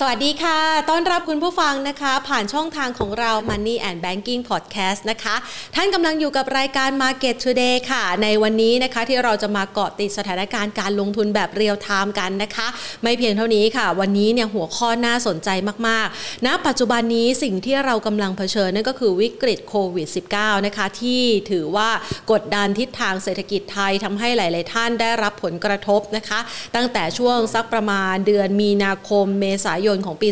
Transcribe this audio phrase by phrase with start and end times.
[0.00, 0.58] สวัสดีค่ะ
[0.90, 5.34] ต้อนรับคุณผู้ฟังนะคะ ผ่านช่องทางของเรา Money and Banking Podcast นะคะ
[5.74, 12.66] ท่านกำลังอยู่กับรายการ Market Today ค่ะ ในวันนี้นะคะที่เราจะมาเกาะติดสถานการณ์การลงทุนแบบเรียลไทม์กันนะคะ
[13.02, 15.48] ไม่เพียงเท่านี้ค่ะ วันนี้เนี่ยหัวข้อน่าสนใจ
[15.88, 21.88] มากๆณปัจจุบันนี้สิ่งที่เรากำลังเผชิญนั่นก็คือวิกฤตโควิด -19 นะคะ ที่ถือว่า
[22.32, 26.40] กดดันทิศทางเศรษฐกิจไทยทำให้หลาย ๆ ท่านได้รับผลกระทบนะคะ
[26.76, 30.28] ตั้งแต่ช่วงสักประมาณเดือนมีนาคมเมษายนของปี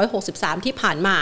[0.00, 1.16] 2563 ที่ผ่านมา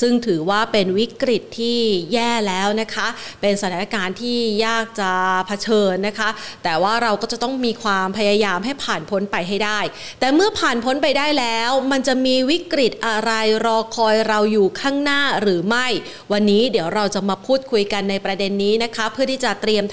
[0.00, 1.78] ซึ่งถือว่าเป็นวิกฤตที่
[2.12, 3.06] แย่แล้วนะคะ
[3.40, 5.12] เป็นสถานการณ์ที่ยากจะ
[5.46, 6.28] เผชิญนะคะ
[6.64, 9.80] แต่ว่าเราก็จะต้องมีความพยายามให้ผ่านพ้นไปให้ได้
[10.20, 13.32] แต่เมื่อผ่านพ้นไปได้แล้ว มันจะมีวิกฤตอะไร
[13.66, 15.86] รอคอยเราอยู่ข้างหน้าหรือไม่
[16.32, 19.84] วันนี้เดี๋ยวเราจะมาพูดคุยกันในประเด็นนี้นะคะ เพื่อที่จะเตรียม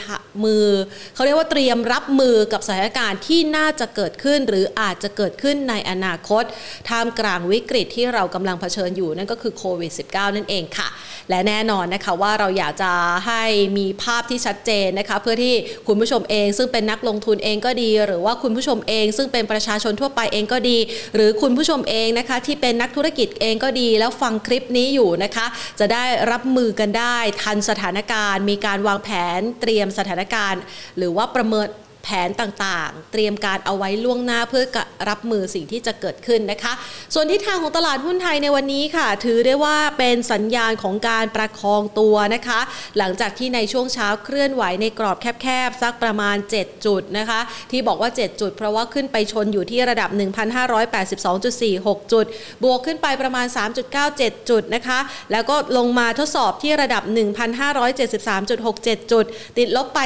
[0.44, 0.68] มือ
[1.16, 6.44] เขาเรียกว่าเตรียมรับมือกับสถานการณ์ที่น่าจะเกิดขึ้น หรืออาจจะเกิดขึ้นในอนาคต
[6.90, 10.88] ท่ามกลางวิกฤตที่เรากำลังเผชิญอยู่นั่นก็คือโควิด -19 นั่นเองค่ะ
[11.30, 12.92] และแน่นอนนะคะว่าเราอยากจะ
[13.28, 13.44] ให้
[13.78, 15.54] มีภาพที่ชัดเจนนะคะเพื่อที่
[15.88, 20.78] คุณผู้ชมเองซึ่งเป็นนักลงทุนเองก็ดี หรือว่าคุณผู้ชมเอง ซึ่งเป็นประชาชนทั่วไปเองก็ดี
[21.16, 25.46] หรือคุณผู้ชมเองนะคะที่เป็นนักธุรกิจเองก็ดี แล้วฟังคลิปนี้อยู่นะคะ
[25.80, 30.62] จะได้รับมือกันได้ทันสถานการณ์ มีการวางแผนเตรียมสถานการณ์
[30.98, 31.68] หรือว่าประเมิน
[32.08, 34.64] แผนต่างๆ เตรียมการเอาไว้ล่วงหน้าเพื่อ
[35.10, 36.74] รับมือสิ่งที่จะเกิดขึ้นนะคะ
[37.14, 42.60] ส่วนทิศทางของตลาดหุ้นไทยในวันนี้ค่ะ ถือได้ว่าเป็นสัญญาณของการประคองตัวนะคะ
[42.98, 47.40] หลังจากที่ในช่วงเช้าเคลื่อนไหวในกรอบแคบๆสักประมาณ 7 จุดนะคะ
[47.72, 50.10] ที่บอกว่า 7 จุด เพราะว่าขึ้นไปชนอยู่ที่ระดับ
[51.16, 52.26] 1,582.46 จุด
[52.64, 53.46] บวกขึ้นไปประมาณ
[53.98, 55.00] 3.97 จุดนะคะ
[55.32, 57.04] แล้วก็ลงมาทดสอบที่ระดับ
[57.88, 59.26] 1,573.67 จุด
[59.58, 60.00] ติดลบไป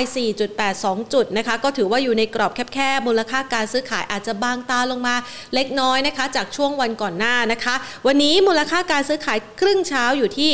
[0.54, 5.16] 4.82 จุดนะคะ ก็ถือว่าอยู่ในกรอบแคบๆมูลค่าการซื้อขายอาจจะบางตาลงมา
[5.54, 7.76] เล็กน้อยนะคะ จากช่วงวันก่อนหน้านะคะ
[8.08, 10.52] วันนี้มูลค่าการซื้อขายครึ่งเช้าอยู่ที่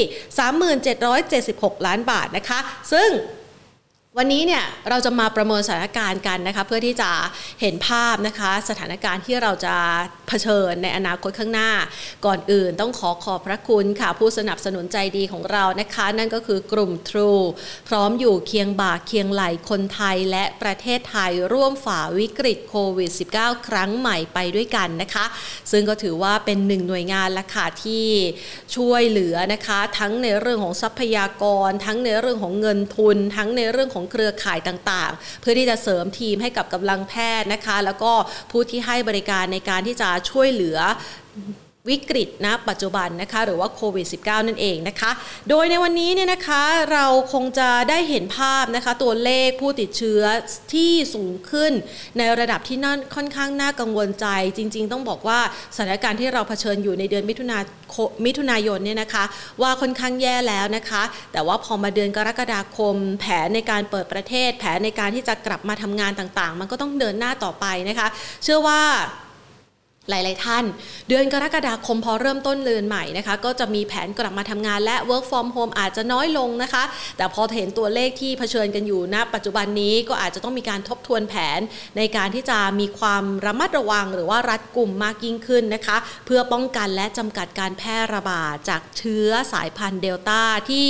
[1.07, 2.59] 3776 ล้านบาทนะคะ
[2.93, 3.09] ซึ่ง
[4.19, 7.11] วันนี้เนี่ยเราจะมาประเมินสถานการณ์กันนะคะเพื่อที่จะ
[7.61, 9.75] เห็นภาพนะคะสถานการณ์ที่เราจะ
[10.27, 11.71] เผชิญในอนาคตข้างหน้า
[12.25, 17.43] ก่อนอื่นต้องขอขอบพระคุณค่ะ ผู้สนับสนุนใจดีของเรานะคะ นั่นก็คือกลุ่ม True
[17.87, 25.25] พร้อมอยู่เคียงบ่าเคียงไหลคนไทยและประเทศไทยร่วมฝ่าวิกฤตโควิด -19 ครั้งใหม่ไปด้วยกันนะคะ
[25.71, 28.05] ซึ่งก็ถือว่าเป็นหนึ่งหน่วยงานละค่ะที่
[28.75, 38.11] ช่วยเหลือนะคะ ทั้งในเรื่องของทรัพยากร ทั้งในเรื่องของเงินทุน ทั้งในเรื่องของเครือข่ายต่างๆ เพื่อที่จะเสริมทีมให้กับกำลังแพทย์นะคะ แล้วก็
[38.51, 40.77] ผู้ที่ให้บริการในการที่จะช่วยเหลือ
[41.89, 45.11] วิกฤตนะปัจจุบันนะคะหรือว่าโควิด -19 นั่นเองนะคะ
[45.49, 46.61] โดยในวันนี้เนี่ยนะคะ
[46.91, 50.21] เราคงจะได้เห็นภาพนะคะตัวเลขผู้ติดเชื้อ
[50.73, 51.71] ที่สูงขึ้น
[52.17, 54.27] ในระดับที่น่าค่อนข้างน่ากังวลใจ
[54.57, 55.39] จริง ๆ ต้องบอกว่า
[55.75, 57.57] สถานการณ์ที่เราเผชิญอยู่ในเดือนมิถุนา
[58.25, 59.23] มิถุนายนเนี่ยนะคะ
[59.61, 68.07] ว่าค่อนข้างแย่แล้วนะคะ แต่ว่าพอมาเดือนกรกฎาคม แผนในการเปิดประเทศ แผนในการที่จะกลับมาทำงานต่างๆ มันก็ต้องเดินหน้าต่อไปนะคะ
[68.43, 68.81] เชื่อว่า
[70.09, 70.63] หลาย ๆ ท่าน
[71.09, 76.83] เดือนกรกฎาคมพอเริ่มต้นเดือนใหม่นะคะ ก็จะมีแผนกลับมาทำงานและ work from home อาจจะน้อยลงนะคะ
[77.17, 81.59] แต่พอเห็นตัวเลขที่เผชิญกันอยู่ณปัจจุบันนี้ก็อาจจะต้องมีการทบทวนแผน
[81.97, 90.87] ในการที่จะมีความระมัดระวัง หรือว่ารัดกลุ่มมากยิ่งขึ้นนะคะ เพื่อป้องกันและจำกัดการแพร่ระบาดจากเชื้อสายพันธุ์เดลต้าที่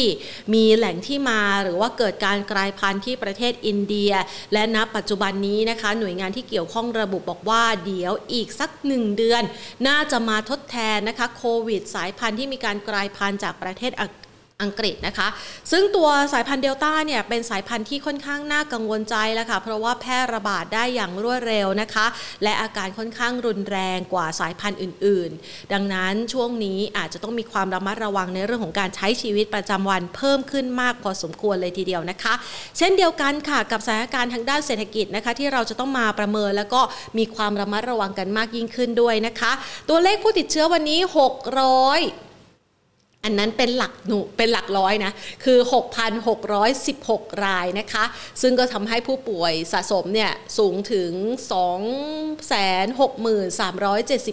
[0.53, 4.11] มีแหล่งที่มาหรือว่าเกิดการกลายพันธุ์ที่ประเทศอินเดีย
[4.53, 9.43] และณปัจจุบันนี้นะคะ หน่วยงานที่เกี่ยวข้องระบุบอกว่าเดี๋ยวอีกสักหนึ่งเดือน
[9.87, 13.91] น่าจะมาทดแทนนะคะโควิด สายพันธุ์ที่มีการกลายพันธุ์จากประเทศ
[14.63, 15.27] อังกฤษนะคะ
[15.71, 22.05] ซึ่งตัวสายพันธุ์เดลต้าเนี่ยเป็นสายพันธุ์ที่ค่อนข้างน่ากังวลใจแล้วค่ะเพราะว่าแพร่ระบาดได้อย่างรวดเร็วนะคะ
[22.43, 32.33] และอาการค่อนข้างรุนแรงกว่าสายพันธุ์อื่น ๆ ดังนั้นช่วงนี้อาจจะต้องมีความระมัดระวังในเรื่องของการใช้ชีวิตประจำวันเพิ่มขึ้นมากพอสมควรเลยทีเดียวนะคะ
[32.77, 36.81] เช่นเดียวกันค่ะกับสถานการณ์ทางด้านเศรษฐกิจนะคะ ที่เราจะต้องมาประเมินแล้วก็
[37.17, 39.51] มีความระมัดระวังกันมากยิ่งขึ้นด้วยนะคะ
[39.89, 42.26] ตัวเลขผู้ติดเชื้อวันนี้ 600
[43.27, 45.11] อันนั้นเป็นหลักหนูเป็นหลักร้อยนะ
[45.43, 45.59] คือ
[46.71, 48.03] 6,616 รายนะคะ
[48.41, 51.11] ซึ่งก็ทำให้ผู้ป่วยสะสมเนี่ยสูงถึง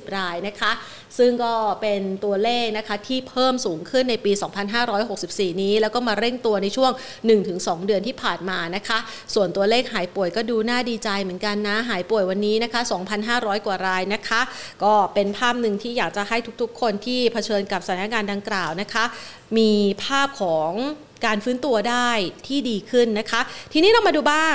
[0.07, 0.73] 263,70 รายนะคะ
[1.19, 4.33] ซึ่งก็เป็นตัวเลขนะคะที่เพิ่มสูงขึ้นในปี
[4.97, 6.93] 2564 นี้ แล้วก็มาเร่งตัวในช่วง
[7.41, 8.99] 1-2 เดือนที่ผ่านมานะคะ
[9.35, 12.81] ส่วนตัวเลขหายป่วยก็ดูน่าดีใจเหมือนกันนะ หายป่วยวันนี้นะคะ
[13.25, 14.41] 2,500 กว่ารายนะคะ
[14.85, 18.84] ก็เป็นภาพหนึ่งที่อยากจะให้ทุกๆ คนที่เผชิญกับสถานการณ์ดังกล่าวนะคะ
[19.59, 19.71] มี
[20.05, 20.71] ภาพของ
[21.27, 22.11] การฟื้นตัวได้
[22.47, 23.41] ที่ดีขึ้นนะคะ
[23.73, 24.55] ทีนี้เรามาดูบ้าง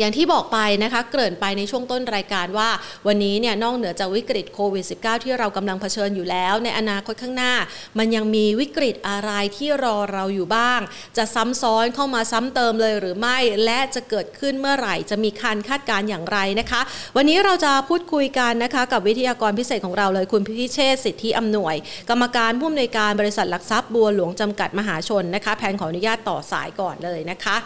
[0.00, 2.68] อย่างที่บอกไปนะคะเกริ่นไปในช่วงต้นรายการว่า
[3.06, 7.52] วันนี้เนี่ยนอกเหนือจากวิกฤตโควิด -19 ที่เรากำลังเผชิญอยู่แล้ว ในอนาคตข้างหน้า
[7.98, 10.80] มันยังมีวิกฤตอะไรที่รอเราอยู่บ้าง
[11.16, 16.80] จะซ้ำซ้อนเข้ามาซ้ำเติมเลยหรือไม่ และจะเกิดขึ้นเมื่อไหร่ จะมีการคาดการณ์อย่างไรนะคะ
[17.16, 21.74] วันนี้เราจะพูดคุยกันนะคะกับวิทยากรพิเศษของเราเลยคุณพิเชษสิทธิอำนวย
[22.10, 27.58] กรรมการผู้อำนวยการบริษัทหลักทรัพย์บัวหลวงจำกัดมหาชนนะคะแพนขออนุญาตต่อสายก่อนเลยนะคะ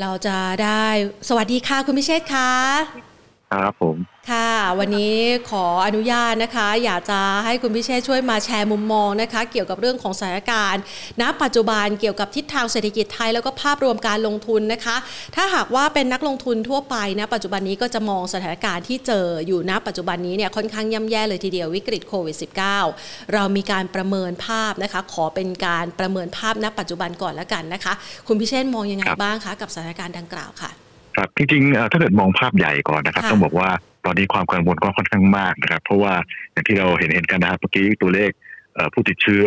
[0.00, 0.84] เราจะได้
[1.28, 3.13] สวัสดีค่ะคุณพิเชษค่ะ
[3.62, 3.96] ครับผม
[4.30, 5.16] ค่ะ วันนี้
[5.50, 10.82] ขออนุญาตนะคะ อยากจะให้คุณพิเชษช่วยมาแชร์มุมมองนะคะ เกี่ยวกับเรื่องของสถานการณ์
[11.20, 14.96] ณ ปัจจุบันเกี่ยวกับทิศทางเศรษฐกิจไทยแล้วก็ภาพรวมการลงทุนนะคะ
[15.34, 22.36] ถ้าหากว่าเป็นนักลงทุนทั่วไปนะปัจจุบันนี้ก็จะมองสถานการณ์ที่เจออยู่ณ ปัจจุบันนี้เนี่ยค่อนข้างย่ำแย่เลยทีเดียววิกฤตโควิด
[22.82, 27.92] -19 เรามีการประเมินภาพนะคะ ขอเป็นการประเมินภาพณ ปัจจุบันก่อนแล้วกันนะคะ
[28.26, 30.83] คุณพิเชษมองยังไงครับบ้างคะกับสถานการณ์ดังกล่าวค่ะ
[31.16, 33.68] ครับจริงๆเอ่อถ้าเกิดมองภาพใหญ่ก่อนนะครับค่ะต้องบอกว่า
[34.04, 36.12] ตอนนี้ความกังวลก็ค่อนข้างมากนะครับ เพราะว่า
[36.52, 38.30] อย่างที่เราเห็นเห็นกันนะครับเมื่อกี้ตัวเลข
[38.74, 39.46] เอ่อผู้ติดเชื้อ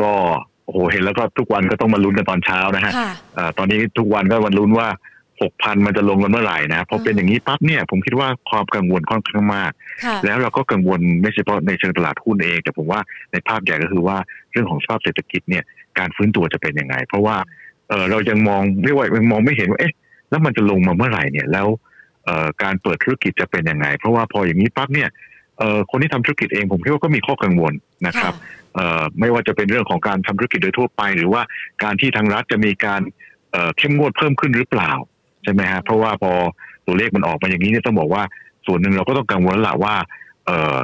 [0.00, 0.12] ก็
[0.64, 4.88] โอ้โหเห็นแล้วก็ทุกวันก็ต้องมาลุ้นกันตอนเช้านะฮะค่ะเอ่อตอนนี้ทุกวันก็วันลุ้นว่า
[5.42, 9.72] หกพันมันจะลงกันเมื่อไหร่นะพอเป็นอย่างนี้ปั๊บเนี่ยผมคิดว่าความกังวลค่อนข้างมาก
[10.04, 13.00] ค่ะแล้วเราก็กังวลไม่เฉพาะในเชิงตลาดหุ้นเอง แต่ผมว่า
[13.32, 14.16] ในภาพใหญ่ก็คือว่า
[14.52, 15.64] เรื่องของสภาพเศรษฐกิจเนี่ย
[15.98, 17.36] การฟื้นตัวจะเป็นยังไง เพราะว่า
[17.88, 19.92] เออเรายังมองเรียกว่ายังมองไม่เห็นว่าเอ๊ะ
[20.32, 21.68] แล้วมันจะลงมาเมื่อไหร่เนี่ย แล้ว
[22.24, 25.08] เอ่อการเปิดธุรกิจจะเป็นยังไง เพราะว่าพออย่างนี้ปั๊บเนี่ย
[25.58, 27.72] เอ่อคนที่ทำธุรกิจเองผมคิดว่าก็มีข้อกังวล
[28.06, 28.34] นะครับ
[28.74, 31.42] เอ่อไม่ว่าจะเป็นเรื่องของการทำธุรกิจโดยทั่วไป หรือว่า
[31.82, 33.00] การที่ทางรัฐจะมีการ
[33.52, 34.90] เอ่อเข้มงวดเพิ่มขึ้นหรือเปล่า
[35.42, 36.32] ใช่ไหมฮะเพราะว่าพอ
[36.86, 38.22] ตัวเลขมันออกมาอย่างนี้เนี่ยต้องบอกว่า
[38.66, 39.94] ส่วนหนึ่งเราก็ต้องกังวลแล้วล่ะว่า
[40.46, 40.76] เอ่อ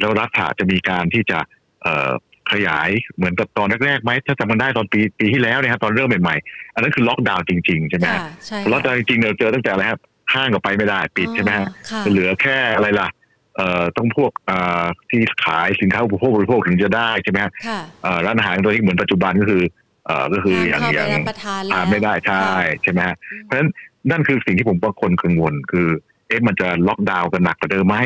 [0.00, 1.38] แล้วรัฐอะจะมีการที่จะ
[1.82, 2.10] เอ่อ
[2.50, 10.00] ขยายเหมือนกับตอนแรกๆไหมถ้าจำกันได้ตอนปีปีที่แล้วเนี่ยครับตอนเริ่มใหม่ๆอันนั้นคือล็อกดาวน์จริงๆใช่ไหมฮะค่ะใช่ล็อกดาวน์จริงๆเราเจอตั้งแต่อะไรครับ
[10.34, 13.08] ห้างก็ไปไม่ได้ปิดใช่ไหมฮะค่ะเหลือแค่อะไรล่ะ
[13.56, 19.62] เอ่อต้องพวกเอ่อที่ขายสินค้าอุปโภคบริโภคถึงจะได้ใช่ไหมฮะค่ะเอ่อร้านอาหารตัวที่เหมือนปัจจุบันก็คือ
[20.06, 23.68] เอ่อก็คืออย่างห้ามอเข้าย่างไปรับประทานแล้วทานไม่ได้ใช่ค่ะใช่ไหมฮะเพราะฉะนั้น
[24.10, 25.88] นั่นคือสิ่งที่ผมว่าคนกังวลคือ
[26.28, 27.96] เอ๊ะมันจะล็อกดาวน์กันหนักกว่าเดิมไหม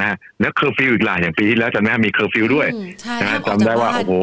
[0.00, 4.14] นะฮะแล้วเคอร์ฟิวอีกหลายอย่างปีที่แล้วจำได้ไหมมีเคอร์ฟิวด้วยอืมใช่นะห้าฮะมออกจำจาได้กว่าบ้านโอ้โห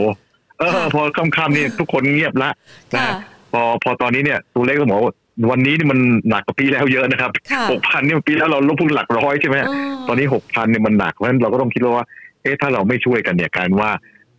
[0.59, 2.50] เออค่ะพอค่ำๆนี่ทุกคนเงียบละ
[2.95, 3.13] นะค่ะฮะ
[3.53, 5.13] พอพอตอนนี้เนี่ยตัวเลขก็บอกว่า
[5.50, 9.68] วันนี้นี่มันหนักกว่าปีแล้วเยอะนะครับค่ะหกพันนี่ยปีแล้วเราลบพุ่งหลักร้อยใช่ไหมฮะ
[10.07, 12.06] ตอนนี้หกพันเนี่ยมันหนักเพราะฉะนั้นเราก็ต้องคิดว่า
[12.41, 13.89] เอ๊ะถ้าเราไม่ช่วยกันเนี่ยการว่า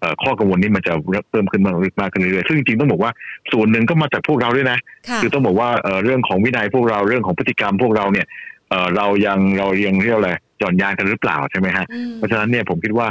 [0.01, 0.93] เอ่อข้อกังวลนี้มันจะ
[1.31, 3.11] เพิ่มขึ้นมากมากขึ้นเรื่อยๆซึ่งจริงๆต้องบอกว่า
[3.53, 8.27] ส่วนหนึ่งก็มาจากพวกเราด้วยนะค่ะคือต้องบอกว่าเอ่อเรื่องของวินัยพวกเราเรื่องของพฤติกรรมพวกเราเนี่ย
[8.71, 13.07] เอ่อเรายังเรายังเรียกอะไร หย่อนยานกันหรือเปล่าใช่ไหมฮะอืมเพราะฉะนั้นเนี่ยผมคิดว่า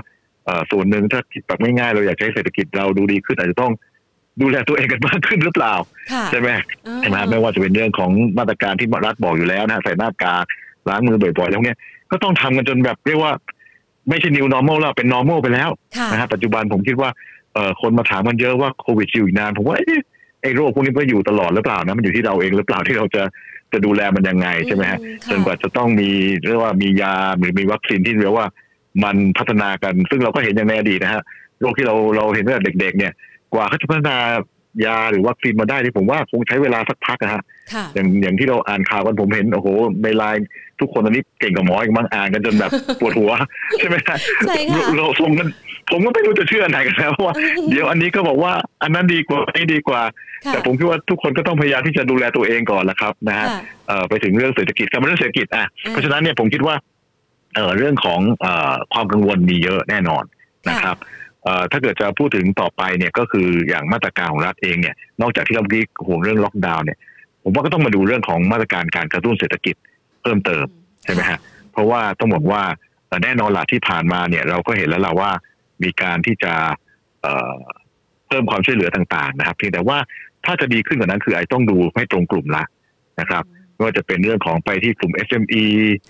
[0.45, 3.71] เอ่อส่วนหนึ่งถ้าคิดแบบง่ายๆเราอยากจะให้เศรษฐกิจเราดูดีขึ้นอาจจะต้อง
[4.41, 5.73] ดูแลตัวเองกันมากขึ้นหรือเปล่า
[6.13, 6.49] ค่ะใช่ไหม
[6.87, 10.45] อ่าใช่ไหมไม่ว่าจะเป็นเรื่องของมาตรการที่รัฐบอกอยู่แล้วนะฮะใส่หน้ากาก
[10.89, 11.77] ล้างมือบ่อยๆแล้วเนี่ย
[12.11, 13.31] ก็ต้องทำกันจนแบบเรียกว่า
[14.09, 17.09] ไม่ใช่ new normal แล้วเป็น normal ไปแล้วค่ะนะฮะปัจจุบันผมคิดว่า
[17.53, 19.99] เอ่อคนมาถามกันเยอะว่าโควิดจะอยู่อีกนาน ผมว่าเอ๊ะ
[20.41, 23.23] ไอ้โรคพวกนี้มันก็อยู่ตลอดหรือเปล่านะมันอยู่ที่เราเองหรือเปล่าที่เราจะ
[23.73, 26.09] จะดูแลมันยังไงใช่ไหมฮะอืค่ะจนกว่าจะต้องมี
[26.47, 28.47] เรียกว่ามียาหรือมีวัคซีนที่เรียกว่า
[29.03, 31.23] มันพัฒนากัน ซึ่งเราก็เห็นอย่างในอดีตนะฮะ
[31.61, 33.13] โรคที่เราเราเห็นตั้งแต่เด็ก ๆ เนี่ย
[33.53, 34.17] กว่าเขาจะพัฒนา
[34.85, 37.43] ยาหรือวัคซีนมาได้ที่ผมว่าคงใช้เวลาสักพักนะฮะ
[37.73, 39.67] ค่ะอย่างอย่างที่เราอ่านข่าวกันผมเห็นโอ้โห
[40.03, 40.47] ในไลน์
[40.79, 43.31] ทุกคนตอนนี้เก่งกับหมออีกมั้งอ่านกันจนแบบปวดหัว
[43.79, 45.47] ใช่ไหมฮะใช่ค่ะเราส่งกัน
[45.91, 48.53] ผมก็ไม่รู้จะเชื่ออันไหนกันแล้วเพราะว่าอืมเดี๋ยวอันนี้ก็บอกว่า
[48.83, 50.01] อันนั้นดีกว่าอันนี้ดีกว่า
[50.45, 56.75] ค่ะแต่ผมคิดว่าทุกคนก็ต้องพยายามที่จะดูแลตัวเองก่อนละครับนะฮะค่ะเอ่อไปถึงเรื่องเศรษฐกิจกับเรื่องเศรษฐกิจอะอืมเพราะฉะนั้นเนี่ยผมคิดว่า
[57.55, 60.23] เอ่อเรื่องของเอ่อความกังวลมีเยอะแน่นอน
[60.69, 60.97] นะครับ
[61.43, 66.97] เอ่อถ้าเกิดจะพูดถึงต่อไปเนี่ยก็คืออย่างมาตรการของรัฐเองเนี่ย นอกจากที่เราเมื่อกี้ห่วงเรื่องล็อกดาวน์เนี่ย
[67.43, 69.75] ผมว่าก็ต้องมาดูเรื่องของมาตรการการกระตุ้นเศรษฐกิจ
[70.21, 70.65] เพิ่มเติม
[71.03, 71.39] ใช่ไหมฮะ
[71.71, 72.61] เพราะว่าต้องบอกว่า
[73.07, 75.31] เอ่อแน่นอนละที่ผ่านมาเนี่ยเราก็เห็นแล้วล่ะว่า
[75.83, 76.53] มีการที่จะ
[77.21, 77.57] เอ่อ
[78.27, 79.97] เพิ่มความช่วยเหลือต่าง ๆ นะครับเพียงแต่ว่า
[80.45, 82.63] ถ้าจะดีขึ้นกว่านั้นคือไอ้ต้องดูให้ตรงกลุ่มละ
[83.19, 83.43] นะครับ
[83.73, 85.63] ไม่ว่าจะเป็นเรื่องของไปที่กลุ่ม SME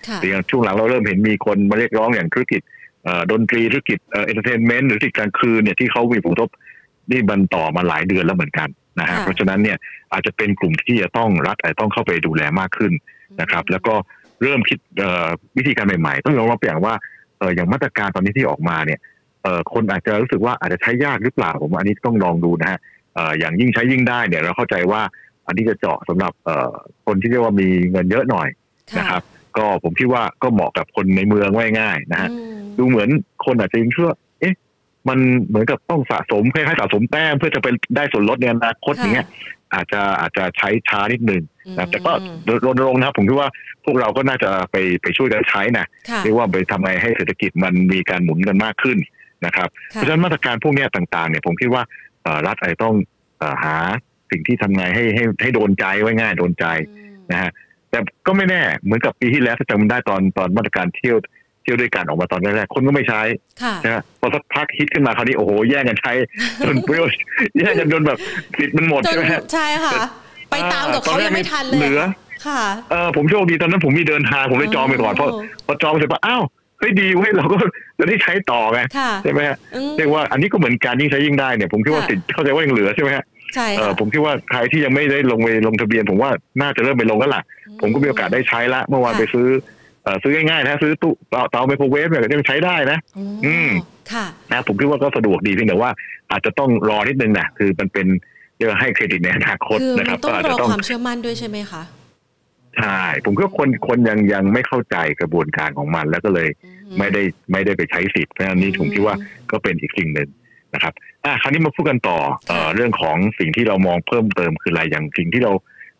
[0.08, 2.60] ค่ะหรืออย่างช่วงหลังเราเริ่มเห็นมีคนมาเรียกร้องอย่างธุรกิจ
[3.04, 6.50] เอ่อดนตรีธุรกิจเอ่อ entertainment หรือธุรกิจกลางคืนเนี่ยที่เขามีผลกระทบ
[7.10, 8.68] นี่มันต่อมาหลายเดือนแล้วเหมือนกัน
[9.00, 9.76] นะฮะค่ะเพราะฉะนั้นเนี่ย
[10.12, 12.92] อาจจะเป็นกลุ่มที่จะต้องรัฐอาจจะต้องเข้าไปดูแลมากขึ้น
[13.40, 13.94] นะครับ แล้วก็
[14.42, 16.94] เริ่มคิดเอ่อวิธีการใหม่ ๆ ต้องยอมรับอย่างว่า
[17.38, 19.17] เอ่ออย่างมาตรการตอนนี้ที่ออกมาเนี่ยเอ่อ
[19.72, 22.78] คนอาจจะรู้สึกว่าอาจจะใช้ยากหรือเปล่าผมว่าอันนี้ต้องลองดูนะฮะ
[23.14, 25.02] เอ่ออย่างยิ่งใช้ยิ่งได้เนี่ยเราเข้าใจว่า
[25.46, 26.72] อันนี้จะเจาะสำหรับเอ่อ
[27.06, 28.48] คนที่เรียกว่ามีเงินเยอะหน่อย
[28.92, 29.22] ค่ะนะครับ
[29.56, 33.08] ก็ผมคิดว่าก็เหมาะกับคนในเมืองว่าง่ายๆนะฮะอืมดูเหมือน
[33.44, 34.54] คนอาจจะยังเชื่อเอ๊ะ
[35.08, 35.18] มัน
[35.48, 39.26] เหมือนกับต้องสะสมคล้ายๆสะสมแต้มเพื่อจะไปได้ส่วนลดในอนาคตอย่างเงี้ย
[39.74, 41.42] อาจจะอาจจะใช้ช้านิดนึง
[41.78, 42.12] นะแต่ก็
[42.64, 43.50] รณรงค์นะครับ ผมคิดว่า
[43.84, 48.98] พวกเราก็น่าจะไปไปช่วยกันใช้นะค่ะเรียกว่าไปทำไงให้เศรษฐกิจมันมีการหมุนกันมากขึ้น
[49.46, 51.82] นะครับเพค่ะราะฉะนั้นมาตรการพวกเนี้ยต่างๆเนี่ยผมคิดว่า
[52.22, 52.94] เอ่อรัฐอาจจะต้อง
[53.38, 53.76] เอ่อหา
[54.30, 57.50] สิ่งที่ทำไงให้ให้ให้โดนใจไว้ง่ายโดนใจอืมนะฮะ
[57.90, 61.16] แต่ก็ไม่แน่เหมือนกับปีที่แล้วถ้าจำได้ตอนตอนมาตรการเที่ยว
[61.62, 63.22] เที่ยวด้วยกันออกมาตอนแรกๆคนก็ไม่ใช้
[63.62, 66.12] ค่ะนะฮะพอสักพักฮิตขึ้นมาคราวนี้โอ้โหแย่งกันใช้
[66.66, 67.04] จนเปรี้ยว
[67.58, 68.18] แย่งกันจนแบบ
[68.58, 69.92] สิทธิ์มันหมดจนใช่ไหมฮะใช่ค่ะ
[70.50, 72.02] ไปตามกับตอนเขาแรกยังไม่ทันเลยเหลือ
[72.46, 75.30] ค่ะเออผมโชคดีตอนนั้นผมมีเดินทางผมเลยจองไปก่อนเพราะ
[75.66, 76.42] พอจองเสร็จปั๊บอ้าว
[76.78, 77.56] เฮ้ยดีเว้ยเราก็
[77.98, 86.30] จะได้ใช้ต่อไงค่ะใช่ไหมฮะอืมเรียกว่าอันนี้ก็เหมือนการยิ่งใช้ยิ่งได้เนี่ยผมคิดว่าค่ะสิทธิ์เข้าใจว่ายังเหลือใช่ไหมฮะใช่เออค่ะผมคิดว่าใครที่ยังไม่ได้ลงไปลงทะเบียน ผมว่า
[86.60, 87.42] น่าจะเริ่มไปลงแล้วล่ะ
[87.80, 89.48] ผมก็มีโอกาสได้ใช้ละเมื่อวานไปซื้อ
[90.04, 93.70] เออซื้อง่ายๆนะซื้อตู้เตาเตาไมโครเวฟเนี่ยก็ยังใช้ได้นะอืมอืม
[94.12, 95.90] ค่ะนะผมคิดว่าก็สะดวกดีเพียงแต่ว่า
[96.30, 98.06] อาจจะต้องรอนิดนึงนะคือมันเป็น
[98.56, 101.82] เรียกว่าให้เครดิตในอนาคตคือนะคมัรับนต้อก็งอาจรจะอต้องความเชื่อมั่นด้วยใช่ไหมคะ
[102.78, 109.14] ใช่ผมคิดว่าคนคนยังยังไม่เข้าใจกระบวนการของมัน แล้วก็เลยอืไม่ได้ไม่ได้ไปใช้สิทธิ์เพราะฉะนั้นนี่ผมคิดว่า
[109.50, 110.28] ก็เป็นอีกสิ่งหนึ่ง
[110.74, 110.94] นะครับ
[111.24, 112.18] อะคราวนี้มาพูดกันต่อ
[112.48, 115.52] เอ่อเรื่องของสิ่งที่เรามองเพิ่มเติมคืออะไรอย่างสิ่งที่เรา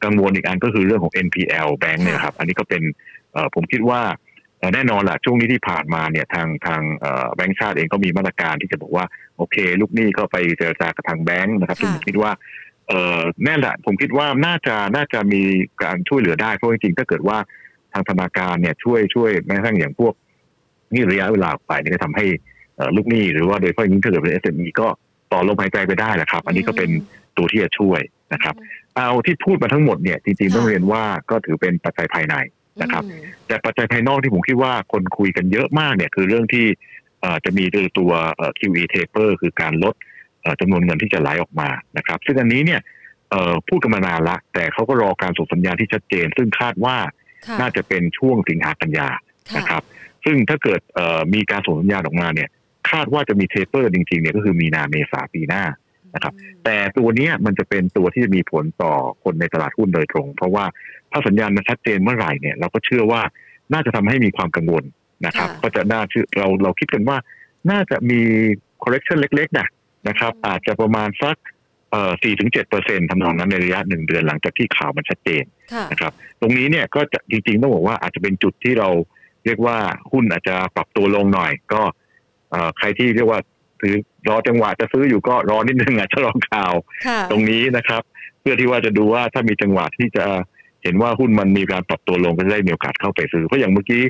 [0.04, 2.82] กังวลอีกอันก็คือเรื่องของ NPL Bank เนี่ยนะครับ อันนี้ก็เป็น
[3.32, 4.00] เอ่อผมคิดว่า
[4.58, 6.82] เอ่อแน่นอนแหละช่วงนี้ที่ผ่านมาเนี่ยทางทาง
[7.34, 9.04] แบงก์ชาติเองก็มีมาตรการที่จะบอกว่า
[9.36, 12.30] โอเค ลูกหนี้ก็ไปเจรจากับทางแบงก์นะครับซึ่งผมคิดว่า
[12.88, 15.42] เอ่อแน่แหละผมคิดว่าน่าจะน่าจะมี
[15.82, 17.38] การช่วยเหลือได้เพราะจริงๆถ้าเกิดว่า
[17.92, 20.14] ทางธนาคารเนี่ยช่วยช่วยแม้กระทั่งอย่างพวก
[20.94, 22.26] นี่ระยะเวลาออกไปเนี่ยก็ทำให้
[22.76, 24.86] เอ่อลูกหนี้หรือว่าโดยเฉพาะอย่างยิ่งถ้าเกิดเป็น SME ก็
[25.32, 26.90] ต่อลมหายใจไปได้แหละครับ อันนี้ก็เป็น
[27.36, 28.00] ตัวที่จะช่วย
[28.32, 28.54] นะครับ
[28.96, 32.34] เอาที่พูดมาทั้งหมดเนี่ยจริงๆต้องเรียนว่าก็ถือเป็นปัจจัยภายใน
[32.82, 36.66] นะครับอืมแต่ปัจจัยภายนอกที่ผมคิดว่าคนคุยกันเยอะมากเนี่ยคือเรื่องที่
[37.20, 37.64] เอ่อจะมี
[37.98, 40.07] ตัวเอ่อ QE taper คือการลดเอ่อ
[40.60, 42.80] จำนวนเงินที่จะไหลออกมานะครับ ซึ่งอันนี้เนี่ย
[43.30, 46.96] เอ่อพูดกันมานานละ แต่เขาก็รอการส่งสัญญาณที่ชัดเจน ซึ่งคาดว่า
[47.46, 49.08] ค่ะน่าจะเป็นช่วงสิงหากันยา
[49.50, 49.82] ค่ะนะครับ
[50.24, 52.48] ซึ่งถ้าเกิดเอ่อมีการส่งสัญญาณออกมาเนี่ย
[52.90, 55.64] คาดว่าจะมี taper จริงๆเนี่ยก็คือมีนาเมษาปีหน้า
[56.14, 58.92] นะครับ แต่ตัวเนี้ยมันจะเป็นตัวที่จะมีผลต่อ
[59.24, 60.64] คนในตลาดหุ้นโดยตรง เพราะว่า
[61.10, 63.22] ถ้าสัญญาณมันชัดเจนเมื่อไหร่เนี่ยเราก็เชื่อว่า
[63.72, 64.84] น่าจะทำให้มีความกังวล
[65.26, 67.16] นะครับค่ะก็จะน่าเชื่อเราเราคิดกันว่า
[67.70, 68.20] น่าจะมี
[68.82, 69.66] correction เล็กๆนะ
[70.08, 71.36] นะครับ อาจจะประมาณสัก
[71.90, 78.88] เอ่อสี่ถึงเจ็ดเปอร์เซ็นทำนองนั้นในระยะหนึ่งเดือนหลังจากที่ข่าวมันชัดเจนค่ะนะครับ ตรงนี้เนี่ยก็จะจริงๆต้องบอกว่าอาจจะเป็นจุดที่เรา
[79.44, 79.76] เรียกว่า
[80.12, 81.82] หุ้นอาจจะปรับตัวลงหน่อย ก็
[82.50, 83.40] เอ่อใครที่เรียกว่า
[83.80, 83.94] ถือ
[84.28, 86.74] รอจังหวะจะซื้ออยู่ก็รอนิดนึงอาจจะรอข่าว
[87.06, 88.02] ค่ะตรงนี้นะครับ
[88.40, 90.24] เพื่อที่ว่าจะดูว่าถ้ามีจังหวะที่จะ
[90.82, 94.02] เห็นว่าหุ้นมันมีการปรับตัวลงก็จะได้มีโอกาสเข้าไปซื้อเพราะอย่างเมื่อกี้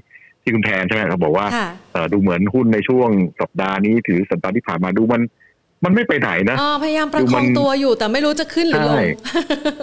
[0.43, 5.23] ที่คุณแพนใช่ไหมเขาบอกว่าค่ะเอ่อดูเหมือนหุ้นในช่วงสัปดาห์นี้ถือสัปดาห์ที่ผ่านมาดูมัน
[5.85, 9.04] มันไม่ไปไหนนะอ๋อพยายามประดูคมัองนตัวอยู่แต่ไม่รู้จะขึ้นหรือลงใช่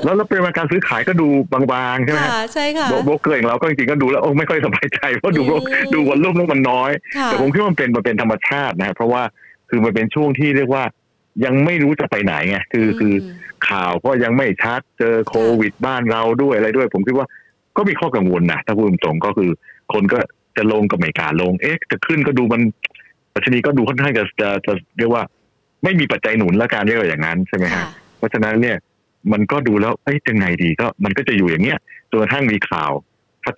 [0.03, 9.21] แล้วแล้วปริมาณการซื้อขายก็ดูบางๆใช่ไหมค่ะฮะใช่ค่ะโบโบรกเกอร์อย่างเราก็จริงๆก็ดูแล้วโอ้ไม่ค่อยสบายใจเพราะดูอืมดูวอลลุ่มแล้วมันน้อยค่ะแต่ผมคิดว่ามันเป็นมันเป็นธรรมชาตินะเพราะว่า
[9.69, 10.83] คือมันเป็นช่วงที่เรียกว่า
[11.45, 13.15] ยังไม่รู้จะไปไหนไงคือคือม
[13.69, 17.27] ข่าวก็ยังไม่ชัดเจอโควิดบ้านเราด้วยอะไรด้วย ผมคิดว่า
[17.77, 19.49] ก็มีข้อกังวลนะถ้าพูดตรงๆก็คือ
[19.93, 20.19] คนก็
[20.57, 22.61] จะลงกับไม่กล้าลงเอ๊ะจะขึ้นก็ดูมัน
[23.33, 25.23] ปัชนีก็ดูค่อนข้างจะจะจะเรียกว่า
[25.85, 27.85] ไม่มีปัจจัยหนุนและการเรียกว่าอย่างนั้นใช่ไหมฮะค่ะ
[28.17, 28.77] เพราะฉะนั้นเนี่ย
[29.31, 32.91] มันก็ดูแล้วเอ้ยยังไงดีก็มันก็จะอยู่อย่างเงี้ยจนกระทั่งมีข่าว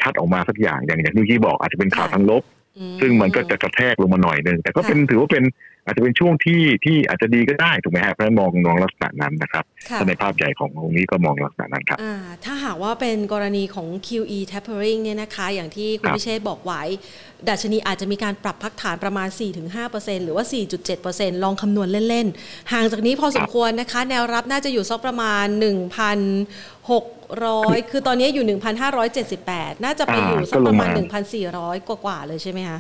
[0.03, 2.43] ชัดๆออกมาสักอย่างอย่างอย่างที่เมื่อกี้บอกอาจจะเป็นข่าวค่ะทางลบ
[2.77, 5.43] อืซึ่งมันก็จะกระแทกลงมาหน่อยนึงแต่ก็เป็นถือว่าเป็น
[5.87, 16.83] อาจจะเป็นช่วงที่ที่อาจจะดีก็ได้ถูกไหมฮะเพราะฉะนั้นมองมองลักษณะนั้นนะครับค่ะถ้าในภาพใหญ่ของตรงนี้ก็มองลักษณะนั้นครับอ่าถ้าหากว่าเป็นกรณีของ QE tapering เนี่ยนะคะ อย่างที่คุณครับพิเชษบอกไว้
[17.49, 19.27] ดัชนีอาจจะมีการปรับพักฐานประมาณ
[19.75, 20.45] 4-5%หรือว่า
[20.93, 25.45] 4.7%ลองคำนวณเล่น ๆ ห่างจากนี้พอสมควรนะคะ แนวรับน่าจะอยู่สักประมาณ
[26.73, 28.45] 1,600 คือตอนนี้อยู่
[29.15, 31.19] 1,578 น่าจะไปอยู่สักประมาณอ่าก็ลงมา
[31.77, 32.79] 1,400 กว่าๆเลยใช่ไหมคะ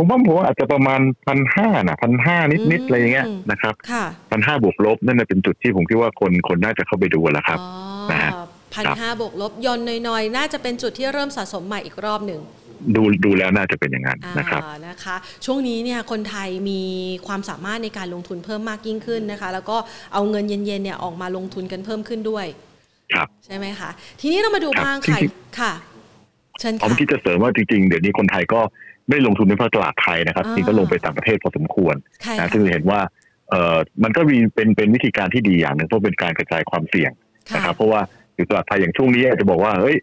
[0.00, 8.30] ผมว่าผมว่าอาจจะประมาณพันห้านะพันห้านิดอืนิดมอะไรอย่างเงี้ยนะครับค่ะพันห้าบวกลบนั่นนะเป็นจุดที่ผมคิดว่าคนคนน่าจะเข้าไปดูแหละครับอ๋อนะฮะ
[8.74, 12.40] พันห้าบวกลบย่อนน้อยๆ น่าจะเป็นจุดที่เริ่มสะสมใหม่อีกรอบหนึ่ง
[12.96, 16.82] ดูดูแล้วน่าจะเป็นอย่างนั้นนะครับอ่านะคะ ช่วงนี้เนี่ยคนไทยมี
[17.26, 19.76] ความสามารถในการลงทุนเพิ่มมากยิ่งขึ้นนะคะ แล้วก็
[20.12, 22.46] เอาเงินเย็นๆเนี่ยออกมาลงทุนกันเพิ่มขึ้นด้วย
[23.14, 23.90] ครับใช่ไหมคะ
[24.20, 25.72] ทีนี้เรามาดูครับบ้างค่ะจริงค่ะ
[26.60, 28.60] เชิญผมค่ะคิดจะเสริมว่าจริงๆ เดี๋ยวนี้คนไทยก็
[29.08, 33.00] ไม่ได้ลงทุนในภาคตลาดไทยนะครับอ่าจริงก็ลงไปต่างประเทศพอสมควรใช่นะค่ะซึ่งจะเห็นว่า
[33.50, 37.10] เอ่อมันก็มีเป็นเป็นวิธีการที่ดีอย่างหนึ่งเพราะเป็นการกระจายความเสี่ยง
[37.50, 38.00] ค่ะนะครับเพราะว่า
[38.36, 39.96] อยู่ตลาดไทยอย่างช่วงนี้อาจจะบอกว่าเฮ้ย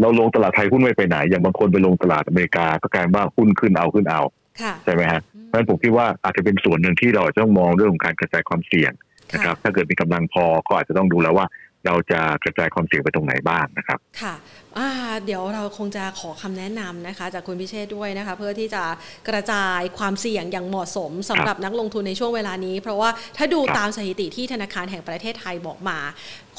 [0.00, 4.20] เราลงตลาดไทยหุ้นไม่ไปไหน อย่างบางคนไปลงตลาดอเมริกาก็กลายเป็นว่าหุ้นขึ้นเอาขึ้นเอา
[4.60, 8.92] ค่ะใช่ไหมฮะเพราะฉะนั้นผมคิดว่าอาจจะเป็นส่วนหนึ่งที่เราจะต้องมองเรื่องของการกระจายความเสี่ยง
[9.34, 11.46] นะครับถ้าเกิดมีกำลังพอก็อาจจะต้องดูแล้วว่า
[11.86, 14.34] เราจะกระจายความเสี่ยงไปตรงไหนบ้างนะครับ ค่ะ
[15.24, 18.82] เดี๋ยวเราคงจะขอคำแนะนำนะคะ จากคุณพิเชษด้วยนะคะ เพื่อที่จะ
[19.28, 25.98] กระจายความเสี่ยงอย่างเหมาะสมสำหรับนักลงทุนในช่วงเวลานี้ เพราะว่าถ้าดูตามสถิติที่ธนาคารแห่งประเทศไทยบอกมา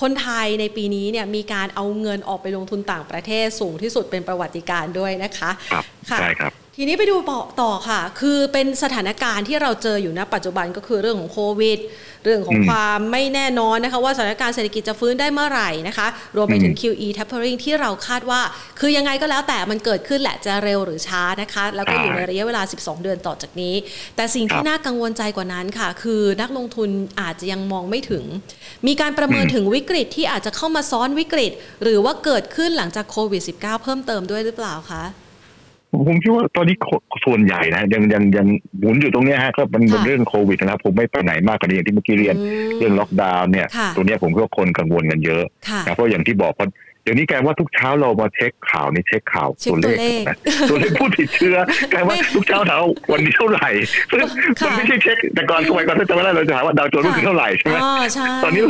[0.01, 5.86] คนไทยในปีนี้เนี่ยมีการเอาเงินออกไปลงทุนต่างประเทศสูงที่สุดเป็นประวัติการด้วยนะคะครับ
[6.20, 7.16] ใช่ครับ ทีนี้ไปดู
[7.62, 11.80] ต่อค่ะ คือเป็นสถานการณ์ที่เราเจออยู่ณปัจจุบันก็คือเรื่องของโควิด
[12.24, 18.42] เรื่องของความไม่แน่นอนนะคะ ว่าสถานการณ์เศรษฐกิจจะฟื้นได้เมื่อไหร่นะคะ รวมไปถึง QE tapering ที่เราคาดว่า
[18.80, 23.75] คือยังไงก็แล้วแต่มันเกิดขึ้นแหละจะเร็วหรือช้านะคะ แล้วก็อยู่ในระยะเวลา 12 เดือนต่อจากนี้
[24.16, 26.90] แต่สิ่งที่น่ากังวลใจกว่านั้นค่ะ คือนักลงทุน
[27.22, 28.24] อาจจะยังมองไม่ถึง
[28.88, 31.51] มีการประเมินถึงวิกฤตที่อาจจะเข้ามาซ้อนวิกฤต
[31.84, 35.04] หรือว่าเกิดขึ้นหลังจากโควิด -19 เพิ่มเติมด้วยหรือเปล่าคะ
[36.08, 36.76] ผมคิดว่าตอนนี้
[37.26, 38.48] ส่วนใหญ่นะยังยังยัง
[38.80, 42.36] หมุนอยู่ตรงนี้ฮะก็เป็นเรื่องโควิดนะครับผมไม่ไปไหนมากกว่านี้อย่างที่เมื่อกี้เรียน
[42.78, 45.44] เรื่องล็อกดาวน์เนี่ยตัวนี้ผมคิดว่าคนกังวลกันเยอะ
[45.88, 46.70] นะเพราะอย่างที่บอกเพราะ
[47.03, 49.98] เดี๋ยวนี้กลายว่าทุกเช้าเรามาเช็คข่าวนี่เช็คข่าวตัวเลข
[50.70, 51.55] ตัวเลขผู้ติดเชื้อ
[51.93, 52.79] กลายว่าทุกเช้าเท้า
[53.12, 53.70] วันนี้เท่าไหร่
[54.12, 54.20] ซึ่ง
[54.63, 57.77] มันไม่ใช่เช็คแต่ก่อนสมัยก่อนถ้าจำไม่ได้เราจะถามว่าดาวโจนส์คือเท่าไหร่ใช่ไหม
[58.43, 58.62] ตอนนี้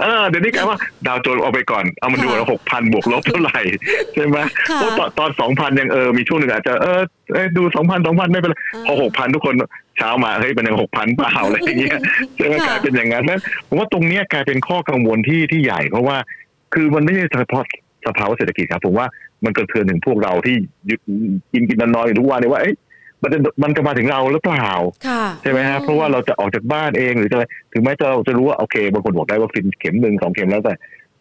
[0.00, 3.60] เออเดี๋ยวนี้กลายว่าดาวโจนส์เอาไปก่อนเอามันดูว่าหกพันบวกลบเท่าไหร่
[4.14, 4.38] ใช่ไหม
[4.76, 7.00] เพราะตอนสองพันยังเออมีช่วงหนึ่งอาจจะเออ
[7.56, 8.54] ดูสองพันสองพันไม่เป็นไร
[8.86, 9.54] พอหกพันทุกคน
[9.98, 11.98] เช้ามาเฮ้ยเป็นหกพันเปล่าอะไรอย่างเงี้ย
[12.36, 16.16] ใช่ไหมกลายเป็นอย่างนั้นนั้นผมว่าตรงนี้กลายเป็นข้อกังวลที่ที่ใหญ่เพราะว่า
[16.74, 17.64] คือมันไม่ใช่เฉพาะ
[18.06, 19.06] สภาวะเศรษฐกิจครับ ผมว่า
[19.44, 20.56] มันกระเทือนถึงพวกเราที่
[21.52, 22.76] กินกินนอนนอนอยู่ทุกวันเนี่ยว่าเอ๊ะ
[23.22, 24.68] มันจะมันจะมาถึงเราหรือเปล่า
[25.42, 27.38] ใช่ไหมฮะเพราะว่าเราจะออกจากบ้านเองหรือจะ
[27.72, 30.74] ถึงแม้จะเราจะรู้ว่าโอเคบางคนบอกได้ว่าฟินเข็มหนึ่งสองเข็มแล้วแต่